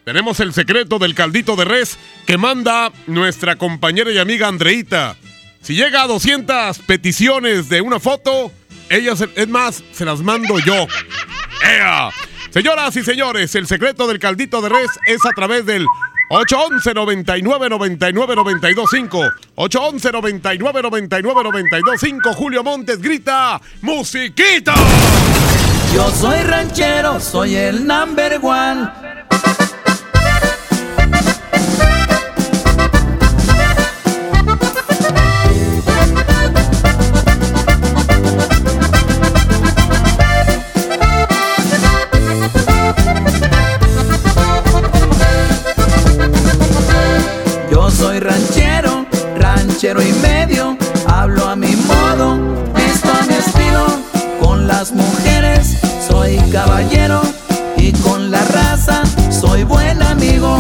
[0.06, 5.16] tenemos el secreto del caldito de res que manda nuestra compañera y amiga Andreita.
[5.62, 8.52] Si llega a 200 peticiones de una foto,
[8.90, 10.88] ella, es más, se las mando yo.
[11.64, 12.10] ¡Ea!
[12.50, 15.86] Señoras y señores, el secreto del caldito de res es a través del
[16.30, 24.76] 811 99 99 925 811 99 99 925 Julio Montes grita ¡Musiquita!
[25.94, 29.09] Yo soy ranchero, soy el number one.
[51.08, 52.38] Hablo a mi modo,
[52.76, 53.86] visto a mi estilo,
[54.42, 55.78] con las mujeres
[56.08, 57.22] soy caballero
[57.78, 60.58] y con la raza soy buen amigo,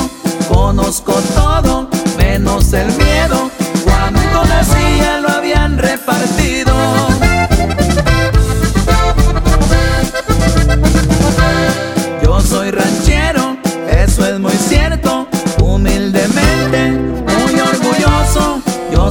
[0.47, 3.18] conozco todo menos el miedo,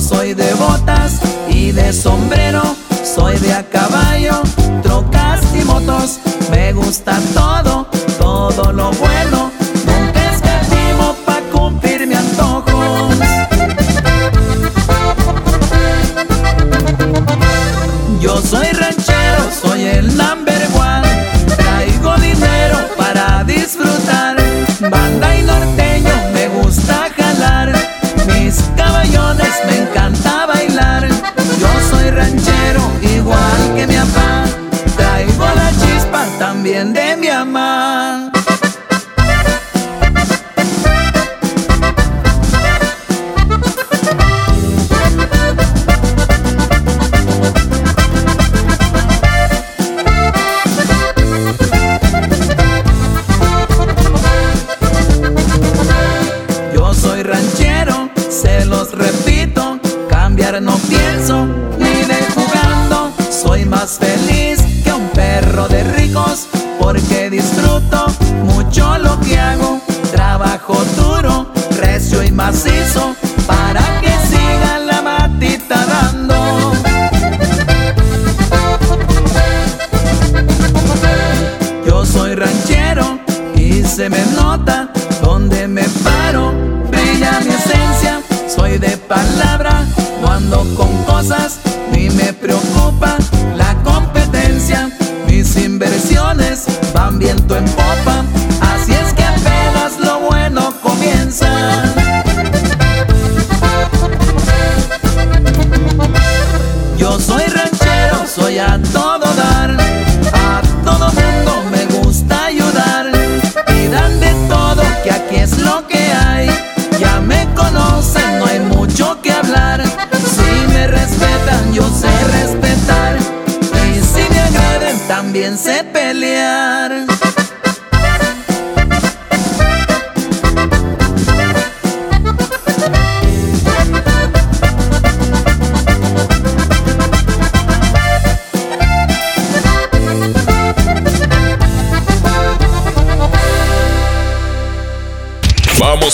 [0.01, 1.21] Soy de botas
[1.51, 2.63] y de sombrero,
[3.05, 4.43] soy de a caballo,
[4.83, 6.21] trocas y motos.
[6.51, 7.89] Me gusta todo,
[8.19, 9.08] todo lo bueno.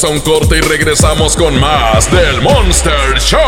[0.05, 3.41] A un corte y regresamos con más del Monster Show.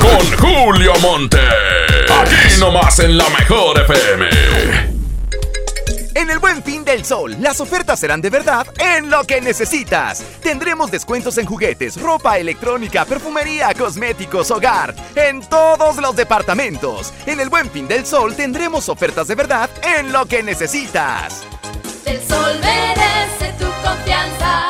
[0.00, 1.38] Con Julio Monte.
[2.08, 4.28] Aquí nomás en la mejor FM.
[6.14, 10.22] En el Buen Fin del Sol, las ofertas serán de verdad en lo que necesitas.
[10.42, 17.12] Tendremos descuentos en juguetes, ropa electrónica, perfumería, cosméticos, hogar, en todos los departamentos.
[17.26, 21.42] En el Buen Fin del Sol tendremos ofertas de verdad en lo que necesitas.
[22.04, 24.69] El sol merece tu confianza.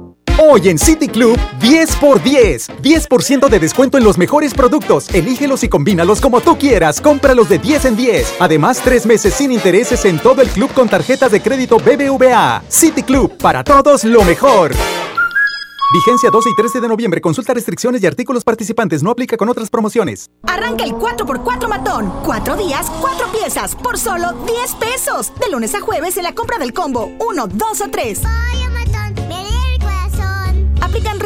[0.39, 2.69] Hoy en City Club, 10 por 10.
[2.81, 5.09] 10% de descuento en los mejores productos.
[5.13, 7.01] Elígelos y combínalos como tú quieras.
[7.01, 8.35] Cómpralos de 10 en 10.
[8.39, 12.63] Además, tres meses sin intereses en todo el club con tarjetas de crédito BBVA.
[12.69, 14.71] City Club, para todos lo mejor.
[15.93, 17.19] Vigencia 12 y 13 de noviembre.
[17.19, 19.03] Consulta restricciones y artículos participantes.
[19.03, 20.31] No aplica con otras promociones.
[20.47, 22.11] Arranca el 4x4 matón.
[22.23, 25.33] Cuatro días, cuatro piezas, por solo 10 pesos.
[25.39, 28.21] De lunes a jueves en la compra del combo 1, 2 o 3.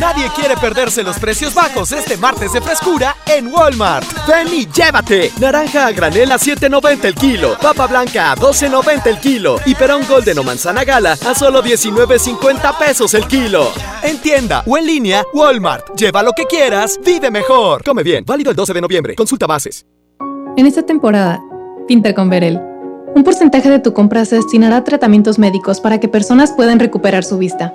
[0.00, 4.06] Nadie quiere perderse los precios bajos este martes de frescura en Walmart.
[4.26, 5.30] Ven llévate.
[5.38, 7.58] Naranja a granel a 7.90 el kilo.
[7.60, 9.56] Papa blanca a 12.90 el kilo.
[9.66, 13.70] Y perón golden o manzana gala a solo 19.50 pesos el kilo.
[14.02, 15.94] En tienda o en línea, Walmart.
[15.94, 17.84] Lleva lo que quieras, vive mejor.
[17.84, 18.24] Come bien.
[18.24, 19.14] Válido el 12 de noviembre.
[19.14, 19.84] Consulta bases.
[20.56, 21.42] En esta temporada,
[21.86, 22.58] pinta con Verel.
[23.14, 27.22] Un porcentaje de tu compra se destinará a tratamientos médicos para que personas puedan recuperar
[27.22, 27.74] su vista.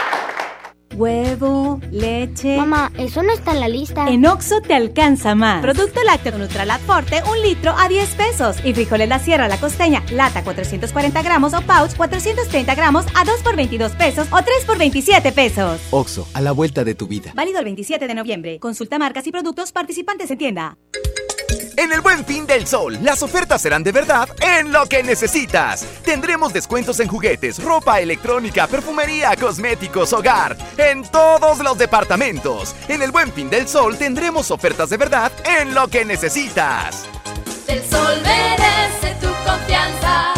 [0.93, 2.57] Huevo, leche.
[2.57, 4.07] Mamá, eso no está en la lista.
[4.07, 5.61] En Oxo te alcanza más.
[5.61, 8.57] Producto lácteo Nutralat Forte, un litro a 10 pesos.
[8.63, 13.41] Y frijoles La Sierra La Costeña, lata 440 gramos o pouch 430 gramos a 2
[13.41, 15.81] por 22 pesos o 3 por 27 pesos.
[15.91, 17.31] Oxo, a la vuelta de tu vida.
[17.35, 18.59] Válido el 27 de noviembre.
[18.59, 20.77] Consulta marcas y productos participantes en tienda.
[21.81, 25.83] En el Buen Fin del Sol, las ofertas serán de verdad en lo que necesitas.
[26.03, 32.75] Tendremos descuentos en juguetes, ropa electrónica, perfumería, cosméticos, hogar, en todos los departamentos.
[32.87, 37.07] En el Buen Fin del Sol tendremos ofertas de verdad en lo que necesitas.
[37.67, 40.30] El sol merece tu confianza.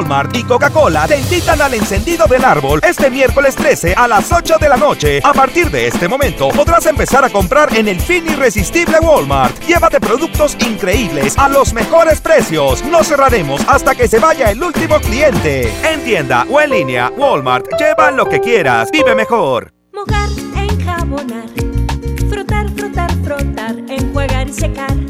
[0.00, 4.56] Walmart y Coca-Cola te invitan al encendido del árbol este miércoles 13 a las 8
[4.58, 5.20] de la noche.
[5.22, 9.62] A partir de este momento podrás empezar a comprar en el fin irresistible Walmart.
[9.66, 12.82] Llévate productos increíbles a los mejores precios.
[12.84, 15.70] No cerraremos hasta que se vaya el último cliente.
[15.86, 18.90] En tienda o en línea, Walmart, lleva lo que quieras.
[18.90, 19.74] Vive mejor.
[19.92, 21.44] Mojar, enjabonar,
[22.30, 25.09] frotar, frotar, frotar, enjuagar y secar.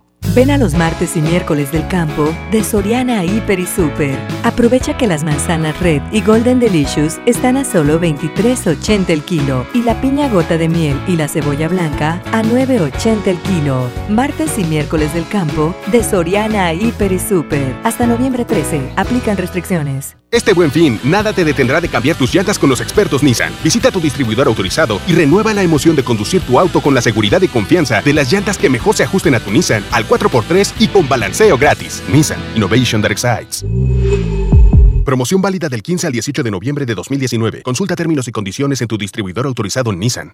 [0.33, 4.17] Ven a los martes y miércoles del campo de Soriana Hiper y Super.
[4.43, 9.81] Aprovecha que las manzanas Red y Golden Delicious están a solo 23.80 el kilo y
[9.81, 13.89] la piña gota de miel y la cebolla blanca a 9.80 el kilo.
[14.07, 17.75] Martes y miércoles del campo de Soriana Hiper y Super.
[17.83, 18.93] Hasta noviembre 13.
[18.95, 20.20] Aplican restricciones.
[20.31, 23.53] Este buen fin, nada te detendrá de cambiar tus llantas con los expertos Nissan.
[23.61, 27.41] Visita tu distribuidor autorizado y renueva la emoción de conducir tu auto con la seguridad
[27.41, 30.87] y confianza de las llantas que mejor se ajusten a tu Nissan al 4x3 y
[30.87, 32.01] con balanceo gratis.
[32.07, 33.65] Nissan Innovation That Excites.
[35.03, 37.63] Promoción válida del 15 al 18 de noviembre de 2019.
[37.63, 40.33] Consulta términos y condiciones en tu distribuidor autorizado Nissan.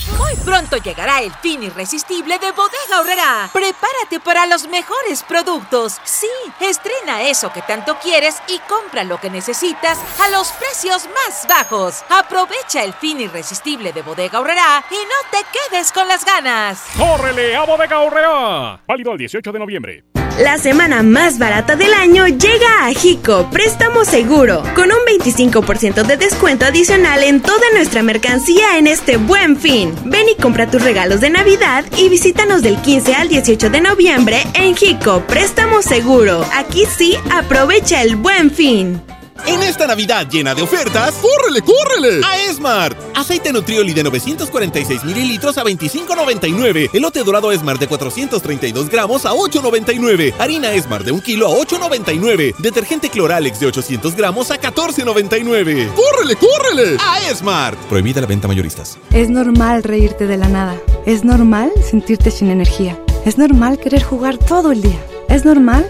[0.45, 3.49] Pronto llegará el fin irresistible de Bodega Horrera.
[3.53, 5.99] Prepárate para los mejores productos.
[6.03, 6.27] Sí,
[6.59, 12.03] estrena eso que tanto quieres y compra lo que necesitas a los precios más bajos.
[12.09, 16.83] Aprovecha el fin irresistible de Bodega Horrera y no te quedes con las ganas.
[16.97, 18.81] ¡Córrele a Bodega Horrera!
[18.87, 20.03] Válido el 18 de noviembre.
[20.41, 26.17] La semana más barata del año llega a Jico Préstamo Seguro, con un 25% de
[26.17, 29.93] descuento adicional en toda nuestra mercancía en este buen fin.
[30.03, 34.37] Ven y compra tus regalos de Navidad y visítanos del 15 al 18 de noviembre
[34.55, 36.43] en Jico Préstamo Seguro.
[36.55, 38.99] Aquí sí, aprovecha el buen fin.
[39.47, 42.21] En esta Navidad llena de ofertas, ¡córrele, córrele!
[42.25, 42.97] A Esmart.
[43.15, 46.89] Aceite Nutrioli de 946 mililitros a 25.99.
[46.93, 50.33] Elote dorado Esmart de 432 gramos a 8.99.
[50.39, 52.55] Harina Esmart de 1 kilo a 8.99.
[52.57, 55.89] Detergente Cloralex de 800 gramos a 14.99.
[55.93, 56.97] ¡Córrele, córrele!
[56.99, 57.79] A Esmart.
[57.89, 58.97] Prohibida la venta mayoristas.
[59.11, 60.75] Es normal reírte de la nada.
[61.05, 62.99] Es normal sentirte sin energía.
[63.25, 64.99] Es normal querer jugar todo el día.
[65.29, 65.89] Es normal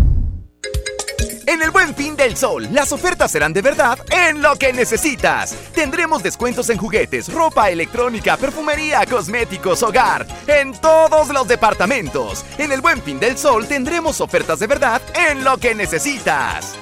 [1.45, 5.55] En el Buen Fin del Sol, las ofertas serán de verdad en lo que necesitas.
[5.73, 12.45] Tendremos descuentos en juguetes, ropa electrónica, perfumería, cosméticos, hogar, en todos los departamentos.
[12.57, 16.75] En el Buen Fin del Sol tendremos ofertas de verdad en lo que necesitas.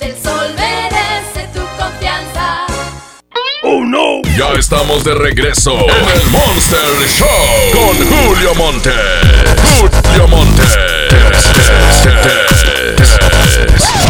[0.00, 2.66] El sol merece tu confianza.
[3.62, 4.20] ¡Oh no!
[4.36, 7.26] Ya estamos de regreso en el Monster Show
[7.72, 8.92] con Julio Monte.
[9.78, 10.62] Julio Monte.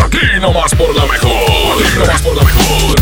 [0.04, 1.82] Aquí nomás por la mejor.
[1.82, 2.96] Aquí nomás por la mejor.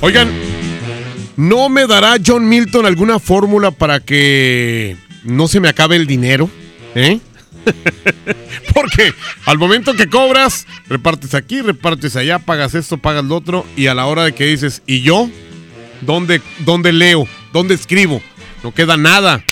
[0.00, 0.30] Oigan,
[1.36, 6.50] ¿no me dará John Milton alguna fórmula para que no se me acabe el dinero?
[6.94, 7.20] ¿Eh?
[8.74, 9.12] Porque
[9.46, 13.94] al momento que cobras, repartes aquí, repartes allá, pagas esto, pagas lo otro, y a
[13.94, 15.30] la hora de que dices, ¿y yo?
[16.02, 17.26] ¿Dónde, dónde leo?
[17.52, 18.20] ¿Dónde escribo?
[18.62, 19.42] No queda nada.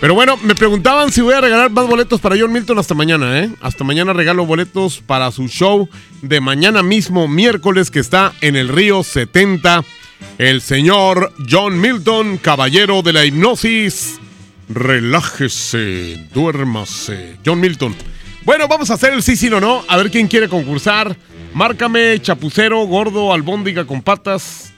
[0.00, 3.38] Pero bueno, me preguntaban si voy a regalar más boletos para John Milton hasta mañana,
[3.38, 3.50] ¿eh?
[3.60, 5.90] Hasta mañana regalo boletos para su show
[6.22, 9.84] de mañana mismo, miércoles, que está en el Río 70.
[10.38, 14.18] El señor John Milton, caballero de la hipnosis.
[14.70, 17.36] Relájese, duérmase.
[17.44, 17.94] John Milton.
[18.44, 19.84] Bueno, vamos a hacer el sí, sí o no.
[19.86, 21.14] A ver quién quiere concursar.
[21.52, 24.72] Márcame, chapucero, gordo, albóndiga con patas,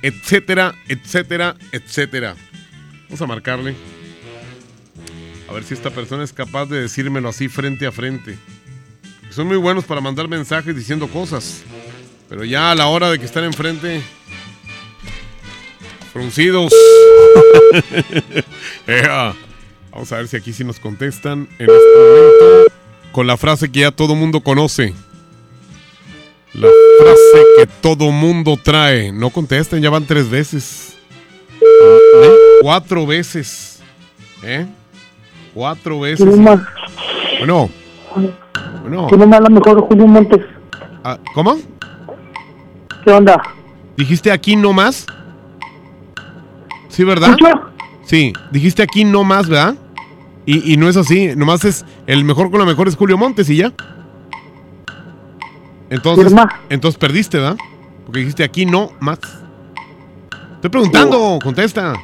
[0.00, 2.36] etcétera, etcétera, etcétera.
[3.08, 3.74] Vamos a marcarle.
[5.52, 8.38] A ver si esta persona es capaz de decírmelo así frente a frente.
[9.28, 11.62] Son muy buenos para mandar mensajes diciendo cosas.
[12.26, 14.00] Pero ya a la hora de que están enfrente.
[16.10, 16.72] Fruncidos.
[19.90, 22.72] Vamos a ver si aquí sí nos contestan en este momento.
[23.12, 24.94] Con la frase que ya todo mundo conoce.
[26.54, 26.68] La
[26.98, 29.12] frase que todo mundo trae.
[29.12, 30.94] No contesten, ya van tres veces.
[31.60, 32.30] ¿Eh?
[32.62, 33.80] Cuatro veces.
[34.42, 34.66] ¿Eh?
[35.54, 36.26] Cuatro veces.
[36.26, 36.60] ¿Quién más?
[37.38, 37.68] Bueno.
[38.82, 39.06] Bueno.
[39.08, 40.44] ¿Quién me habla mejor, Julio Montes?
[41.04, 41.56] Ah, ¿Cómo?
[43.04, 43.40] ¿Qué onda?
[43.96, 45.06] ¿Dijiste aquí no más?
[46.88, 47.30] Sí, ¿verdad?
[47.30, 47.50] ¿Escucho?
[48.04, 49.74] Sí, dijiste aquí no más, ¿verdad?
[50.44, 53.48] Y, y no es así, nomás es el mejor con la mejor es Julio Montes
[53.48, 53.72] y ya.
[55.88, 56.48] Entonces, Firma.
[56.68, 57.56] entonces perdiste, ¿verdad?
[58.04, 59.18] Porque dijiste aquí no más.
[60.54, 61.94] Estoy preguntando, contesta.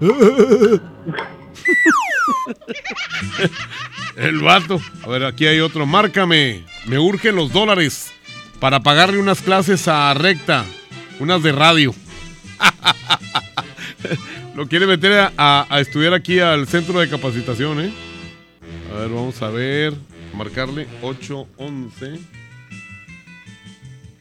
[4.16, 4.80] El vato.
[5.02, 5.86] A ver, aquí hay otro.
[5.86, 6.64] Márcame.
[6.86, 8.10] Me urgen los dólares
[8.60, 10.64] para pagarle unas clases a Recta.
[11.20, 11.94] Unas de radio.
[14.54, 17.92] Lo quiere meter a, estudiar aquí al centro de capacitación, ¿eh?
[18.92, 19.94] A ver, vamos a ver.
[20.34, 22.20] Marcarle 811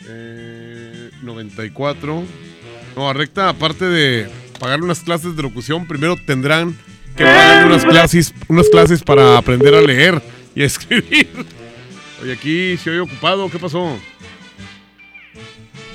[0.07, 2.23] eh, 94.
[2.95, 4.29] No, a Recta, aparte de
[4.59, 6.75] pagarle unas clases de locución, primero tendrán
[7.17, 10.21] que pagarle unas clases, unas clases para aprender a leer
[10.55, 11.27] y a escribir.
[12.21, 13.97] Oye, aquí se oye ocupado, ¿qué pasó?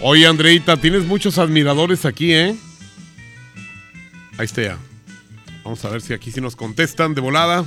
[0.01, 2.57] Oye, Andreita, tienes muchos admiradores aquí, ¿eh?
[4.37, 4.79] Ahí está ya.
[5.65, 7.65] Vamos a ver si aquí sí nos contestan de volada.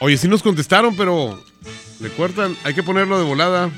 [0.00, 1.40] Oye, sí nos contestaron, pero
[2.00, 2.56] le cortan.
[2.64, 3.70] Hay que ponerlo de volada.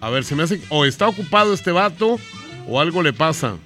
[0.00, 0.60] A ver, se me hace.
[0.70, 2.18] O está ocupado este vato
[2.66, 3.56] o algo le pasa.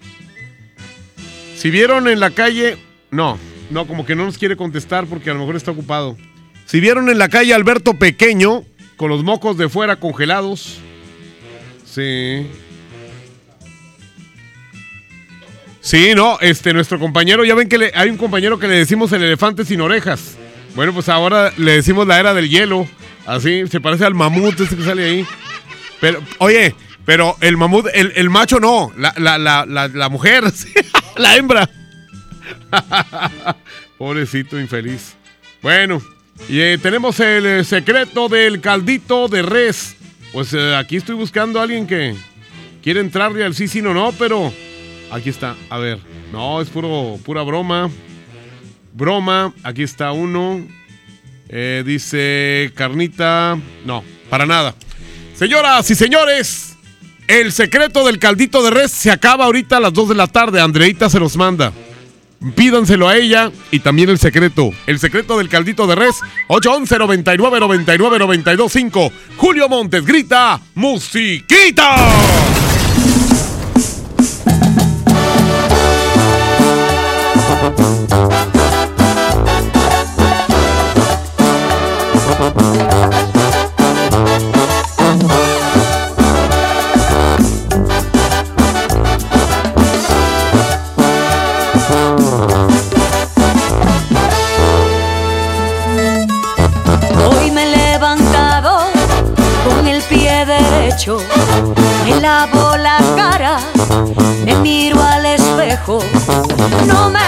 [1.57, 2.77] Si vieron en la calle.
[3.11, 3.39] No,
[3.71, 6.17] no, como que no nos quiere contestar porque a lo mejor está ocupado.
[6.67, 8.65] Si vieron en la calle Alberto Pequeño
[8.97, 10.79] con los mocos de fuera congelados.
[11.85, 12.47] Sí.
[15.81, 19.23] Sí, no, este, nuestro compañero, ya ven que hay un compañero que le decimos el
[19.23, 20.37] elefante sin orejas.
[20.75, 22.87] Bueno, pues ahora le decimos la era del hielo.
[23.25, 25.27] Así, se parece al mamut este que sale ahí.
[26.01, 26.75] Pero, oye,
[27.05, 30.45] pero el mamut, el, el macho no, la, la, la, la, mujer,
[31.17, 31.71] la hembra.
[33.99, 35.17] Pobrecito infeliz.
[35.63, 36.01] Bueno,
[36.49, 39.97] y eh, tenemos el eh, secreto del caldito de res.
[40.33, 42.15] Pues eh, aquí estoy buscando a alguien que
[42.83, 44.53] quiere entrarle al sí, sí, no, no, pero
[45.11, 45.57] aquí está.
[45.69, 45.99] A ver,
[46.33, 47.91] no, es pura broma.
[48.93, 50.67] Broma, aquí está uno.
[51.49, 53.59] Dice carnita.
[53.85, 54.75] No, para nada.
[55.35, 56.77] Señoras y señores,
[57.27, 60.61] el secreto del caldito de res se acaba ahorita a las 2 de la tarde.
[60.61, 61.73] Andreita se los manda.
[62.55, 64.71] Pídanselo a ella y también el secreto.
[64.87, 66.17] El secreto del caldito de res.
[66.49, 69.13] 811 99 99 92 5.
[69.37, 71.97] Julio Montes grita: ¡Musiquita!
[106.87, 107.28] No me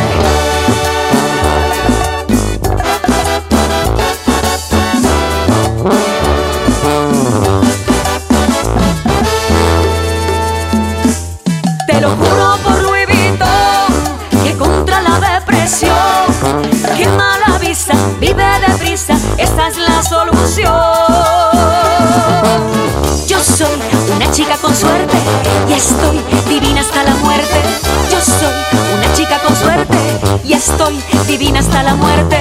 [30.71, 32.37] Estoy divina hasta la muerte.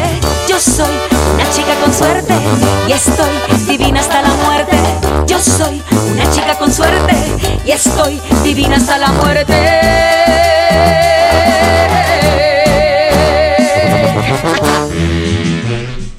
[0.48, 0.94] Yo soy
[1.35, 2.35] una chica con suerte
[2.89, 4.77] y estoy divina hasta la muerte.
[5.27, 5.82] Yo soy
[6.12, 7.15] una chica con suerte
[7.65, 9.55] y estoy divina hasta la muerte.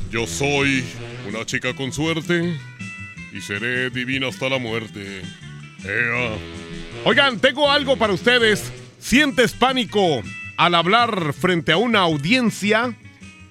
[0.09, 0.85] Yo soy
[1.27, 2.57] una chica con suerte
[3.33, 5.21] y seré divina hasta la muerte.
[7.05, 8.71] Oigan, tengo algo para ustedes.
[8.99, 10.20] ¿Sientes pánico
[10.61, 12.95] al hablar frente a una audiencia?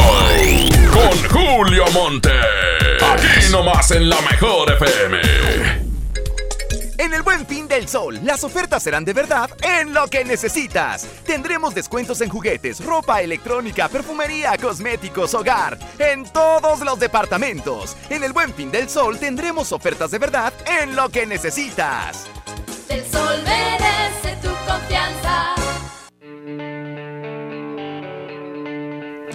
[0.92, 2.32] Con Julio Monte.
[3.00, 5.75] Aquí nomás en la mejor FM.
[6.98, 11.06] En el Buen Fin del Sol, las ofertas serán de verdad en lo que necesitas.
[11.26, 17.96] Tendremos descuentos en juguetes, ropa electrónica, perfumería, cosméticos, hogar, en todos los departamentos.
[18.08, 22.26] En el Buen Fin del Sol tendremos ofertas de verdad en lo que necesitas.
[22.88, 25.55] Del sol merece tu confianza.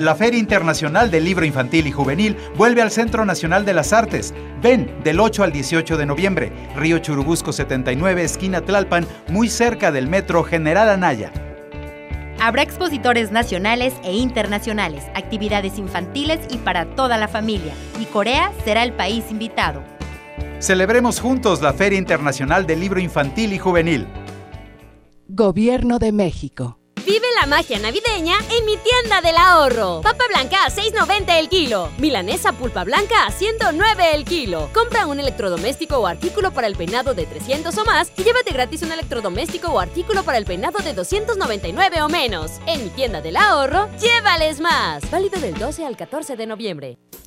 [0.02, 4.34] La Feria Internacional del Libro Infantil y Juvenil vuelve al Centro Nacional de las Artes.
[4.60, 10.08] Ven del 8 al 18 de noviembre, Río Churubusco 79, esquina Tlalpan, muy cerca del
[10.08, 11.32] Metro General Anaya.
[12.40, 17.76] Habrá expositores nacionales e internacionales, actividades infantiles y para toda la familia.
[18.00, 19.84] Y Corea será el país invitado.
[20.58, 24.08] Celebremos juntos la Feria Internacional del Libro Infantil y Juvenil.
[25.28, 26.81] Gobierno de México.
[27.42, 30.02] La magia navideña en mi tienda del ahorro.
[30.04, 31.90] Papa blanca a 6.90 el kilo.
[31.98, 34.70] Milanesa pulpa blanca a 109 el kilo.
[34.72, 38.84] Compra un electrodoméstico o artículo para el peinado de 300 o más y llévate gratis
[38.84, 42.60] un electrodoméstico o artículo para el peinado de 299 o menos.
[42.68, 45.10] En mi tienda del ahorro, llévales más.
[45.10, 47.00] Válido del 12 al 14 de noviembre.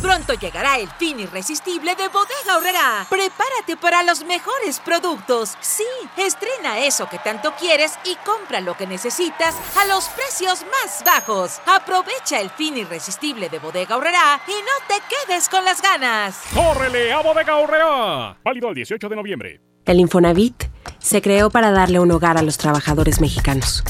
[0.00, 3.06] Pronto llegará el fin irresistible de Bodega Horrera.
[3.08, 5.56] Prepárate para los mejores productos.
[5.60, 5.84] Sí,
[6.16, 11.60] estrena eso que tanto quieres y compra lo que necesitas a los precios más bajos.
[11.66, 16.40] Aprovecha el fin irresistible de Bodega Horrera y no te quedes con las ganas.
[16.54, 18.36] ¡Córrele a Bodega Horrera!
[18.44, 19.60] Válido el 18 de noviembre.
[19.84, 20.64] El Infonavit
[20.98, 23.82] se creó para darle un hogar a los trabajadores mexicanos.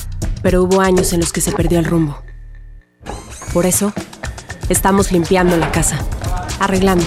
[0.42, 2.22] Pero hubo años en los que se perdió el rumbo.
[3.52, 3.92] Por eso,
[4.68, 5.98] Estamos limpiando la casa,
[6.60, 7.04] arreglando,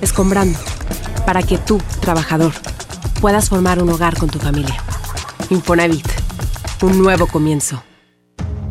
[0.00, 0.58] escombrando,
[1.26, 2.52] para que tú, trabajador,
[3.20, 4.76] puedas formar un hogar con tu familia.
[5.50, 6.06] Infonavit,
[6.82, 7.82] un nuevo comienzo.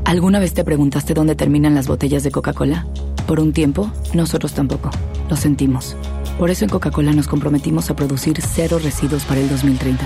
[0.06, 2.86] ¿Alguna vez te preguntaste dónde terminan las botellas de Coca-Cola?
[3.28, 4.90] Por un tiempo, nosotros tampoco.
[5.30, 5.96] Lo sentimos.
[6.38, 10.06] Por eso en Coca-Cola nos comprometimos a producir cero residuos para el 2030.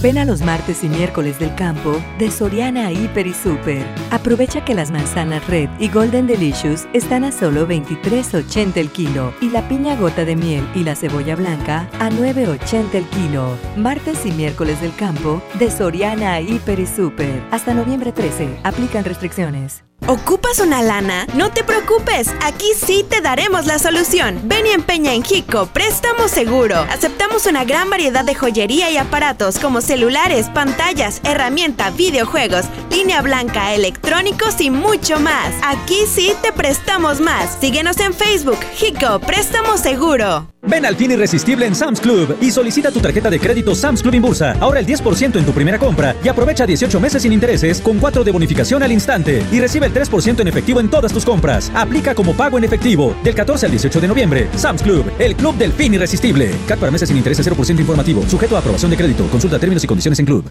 [0.00, 3.84] Ven a los martes y miércoles del campo de Soriana Hiper y Super.
[4.10, 9.50] Aprovecha que las manzanas Red y Golden Delicious están a solo 23.80 el kilo y
[9.50, 13.56] la piña gota de miel y la cebolla blanca a 9.80 el kilo.
[13.76, 17.42] Martes y miércoles del campo de Soriana Hiper y Super.
[17.50, 18.60] Hasta noviembre 13.
[18.64, 19.84] Aplican restricciones.
[20.08, 21.26] ¿Ocupas una lana?
[21.34, 24.40] No te preocupes, aquí sí te daremos la solución.
[24.44, 26.76] Ven y empeña en Hico, préstamo seguro.
[26.90, 33.74] Aceptamos una gran variedad de joyería y aparatos como celulares, pantallas, herramienta, videojuegos, línea blanca,
[33.74, 35.54] electrónicos y mucho más.
[35.62, 37.56] Aquí sí te prestamos más.
[37.60, 40.51] Síguenos en Facebook, Hico, préstamo seguro.
[40.64, 44.14] Ven al fin irresistible en Sam's Club y solicita tu tarjeta de crédito Sam's Club
[44.14, 44.52] Inbursa.
[44.60, 48.22] Ahora el 10% en tu primera compra y aprovecha 18 meses sin intereses con 4
[48.22, 51.72] de bonificación al instante y recibe el 3% en efectivo en todas tus compras.
[51.74, 54.48] Aplica como pago en efectivo del 14 al 18 de noviembre.
[54.56, 56.54] Sam's Club, el club del fin irresistible.
[56.68, 58.22] CAT para meses sin intereses 0% informativo.
[58.28, 59.26] Sujeto a aprobación de crédito.
[59.30, 60.44] Consulta términos y condiciones en Club.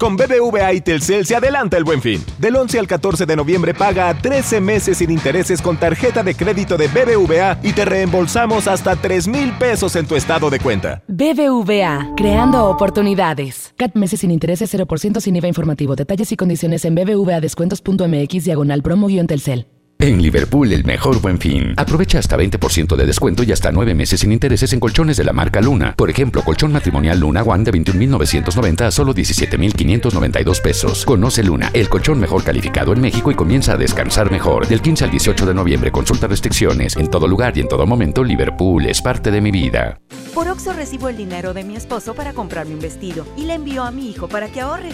[0.00, 2.24] Con BBVA y Telcel se adelanta el buen fin.
[2.38, 6.78] Del 11 al 14 de noviembre paga 13 meses sin intereses con tarjeta de crédito
[6.78, 11.02] de BBVA y te reembolsamos hasta 3 mil pesos en tu estado de cuenta.
[11.06, 13.74] BBVA, creando oportunidades.
[13.76, 15.94] CAT meses sin intereses 0% sin IVA informativo.
[15.96, 19.66] Detalles y condiciones en bbvadescuentos.mx diagonal promo-telcel.
[20.02, 21.74] En Liverpool, el mejor buen fin.
[21.76, 25.34] Aprovecha hasta 20% de descuento y hasta 9 meses sin intereses en colchones de la
[25.34, 25.94] marca Luna.
[25.94, 31.04] Por ejemplo, colchón matrimonial Luna One de 21,990 a solo 17,592 pesos.
[31.04, 34.66] Conoce Luna, el colchón mejor calificado en México y comienza a descansar mejor.
[34.66, 36.96] Del 15 al 18 de noviembre, consulta restricciones.
[36.96, 40.00] En todo lugar y en todo momento, Liverpool es parte de mi vida.
[40.32, 43.84] Por Oxo recibo el dinero de mi esposo para comprarme un vestido y le envío
[43.84, 44.92] a mi hijo para que ahorre.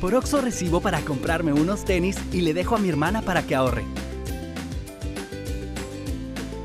[0.00, 3.54] Por Oxo recibo para comprarme unos tenis y le dejo a mi hermana para que
[3.54, 3.84] ahorre.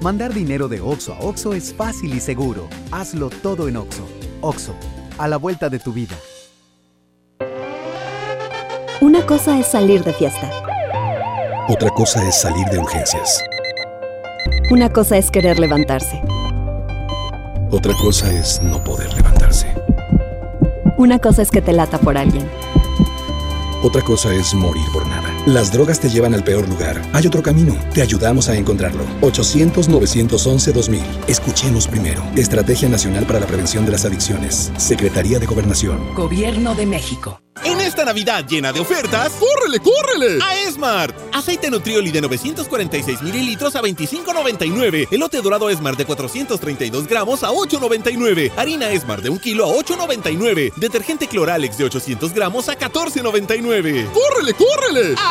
[0.01, 2.67] Mandar dinero de Oxo a Oxo es fácil y seguro.
[2.91, 4.07] Hazlo todo en Oxo.
[4.41, 4.75] Oxo,
[5.17, 6.15] a la vuelta de tu vida.
[8.99, 10.49] Una cosa es salir de fiesta.
[11.69, 13.43] Otra cosa es salir de urgencias.
[14.71, 16.21] Una cosa es querer levantarse.
[17.71, 19.73] Otra cosa es no poder levantarse.
[20.97, 22.47] Una cosa es que te lata por alguien.
[23.83, 25.30] Otra cosa es morir por nada.
[25.47, 27.01] Las drogas te llevan al peor lugar.
[27.13, 27.75] Hay otro camino.
[27.95, 29.03] Te ayudamos a encontrarlo.
[29.21, 31.01] 800-911-2000.
[31.27, 32.23] Escuchemos primero.
[32.35, 34.71] Estrategia Nacional para la Prevención de las Adicciones.
[34.77, 36.13] Secretaría de Gobernación.
[36.13, 37.41] Gobierno de México.
[37.63, 40.39] En esta Navidad llena de ofertas, ¡córrele, córrele!
[40.41, 41.15] A Esmart.
[41.33, 45.09] Aceite Nutrioli de 946 mililitros a 25.99.
[45.11, 48.51] Elote dorado Esmart de 432 gramos a 8.99.
[48.55, 50.73] Harina Esmart de 1 kilo a 8.99.
[50.75, 54.09] Detergente Cloralex de 800 gramos a 14.99.
[54.11, 55.15] ¡Córrele, córrele!
[55.17, 55.30] A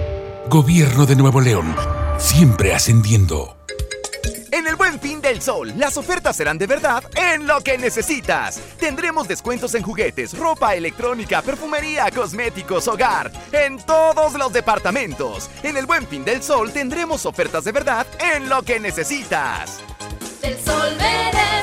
[0.51, 1.73] Gobierno de Nuevo León,
[2.17, 3.55] siempre ascendiendo.
[4.51, 8.59] En el Buen Fin del Sol, las ofertas serán de verdad en lo que necesitas.
[8.77, 15.49] Tendremos descuentos en juguetes, ropa electrónica, perfumería, cosméticos, hogar, en todos los departamentos.
[15.63, 18.05] En el Buen Fin del Sol tendremos ofertas de verdad
[18.35, 19.79] en lo que necesitas.
[20.41, 21.51] El sol merece tu confianza.
[21.51, 21.60] ¡Oh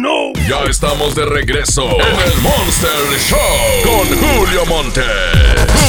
[0.00, 0.32] no!
[0.48, 3.38] Ya estamos de regreso en el Monster Show
[3.84, 5.02] con Julio Monte.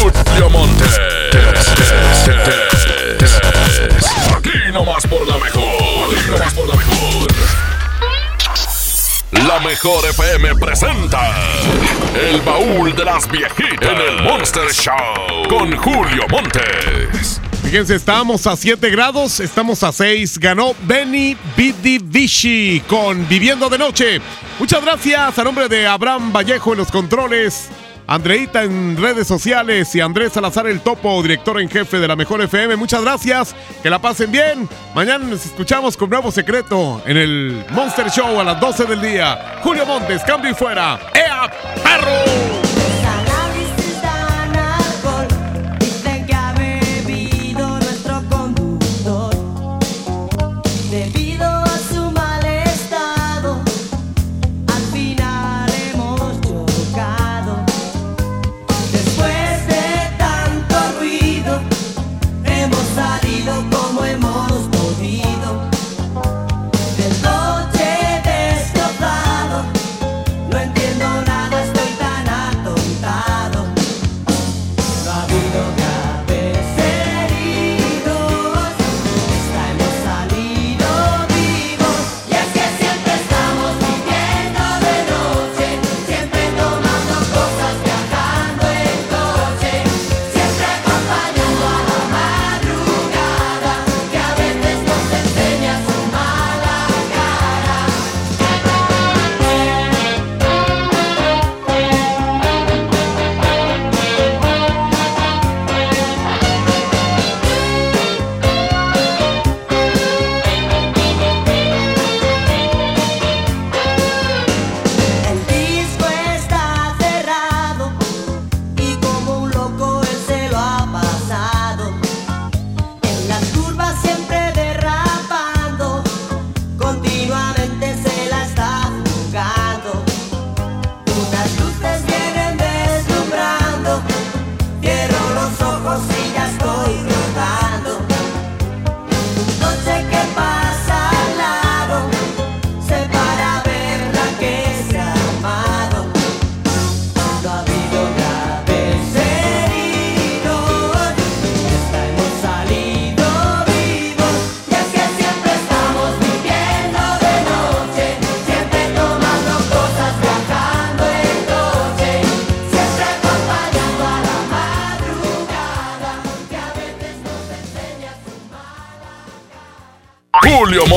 [0.01, 0.85] Julio Monte.
[4.35, 6.15] Aquí nomás por la mejor.
[6.15, 7.27] Aquí nomás por la mejor.
[9.47, 11.31] La mejor FM presenta
[12.29, 17.40] El baúl de las viejitas en el Monster Show con Julio Montes.
[17.71, 20.39] Fíjense, estábamos a 7 grados, estamos a 6.
[20.39, 24.19] Ganó Benny Bidi Vichy con Viviendo de Noche.
[24.59, 27.69] Muchas gracias a nombre de Abraham Vallejo en los controles,
[28.07, 32.41] Andreita en redes sociales y Andrés Salazar el Topo, director en jefe de la Mejor
[32.41, 32.75] FM.
[32.75, 34.67] Muchas gracias, que la pasen bien.
[34.93, 39.61] Mañana nos escuchamos con nuevo secreto en el Monster Show a las 12 del día.
[39.63, 40.99] Julio Montes, cambio y fuera.
[41.13, 41.49] ¡Ea,
[41.81, 42.60] perro!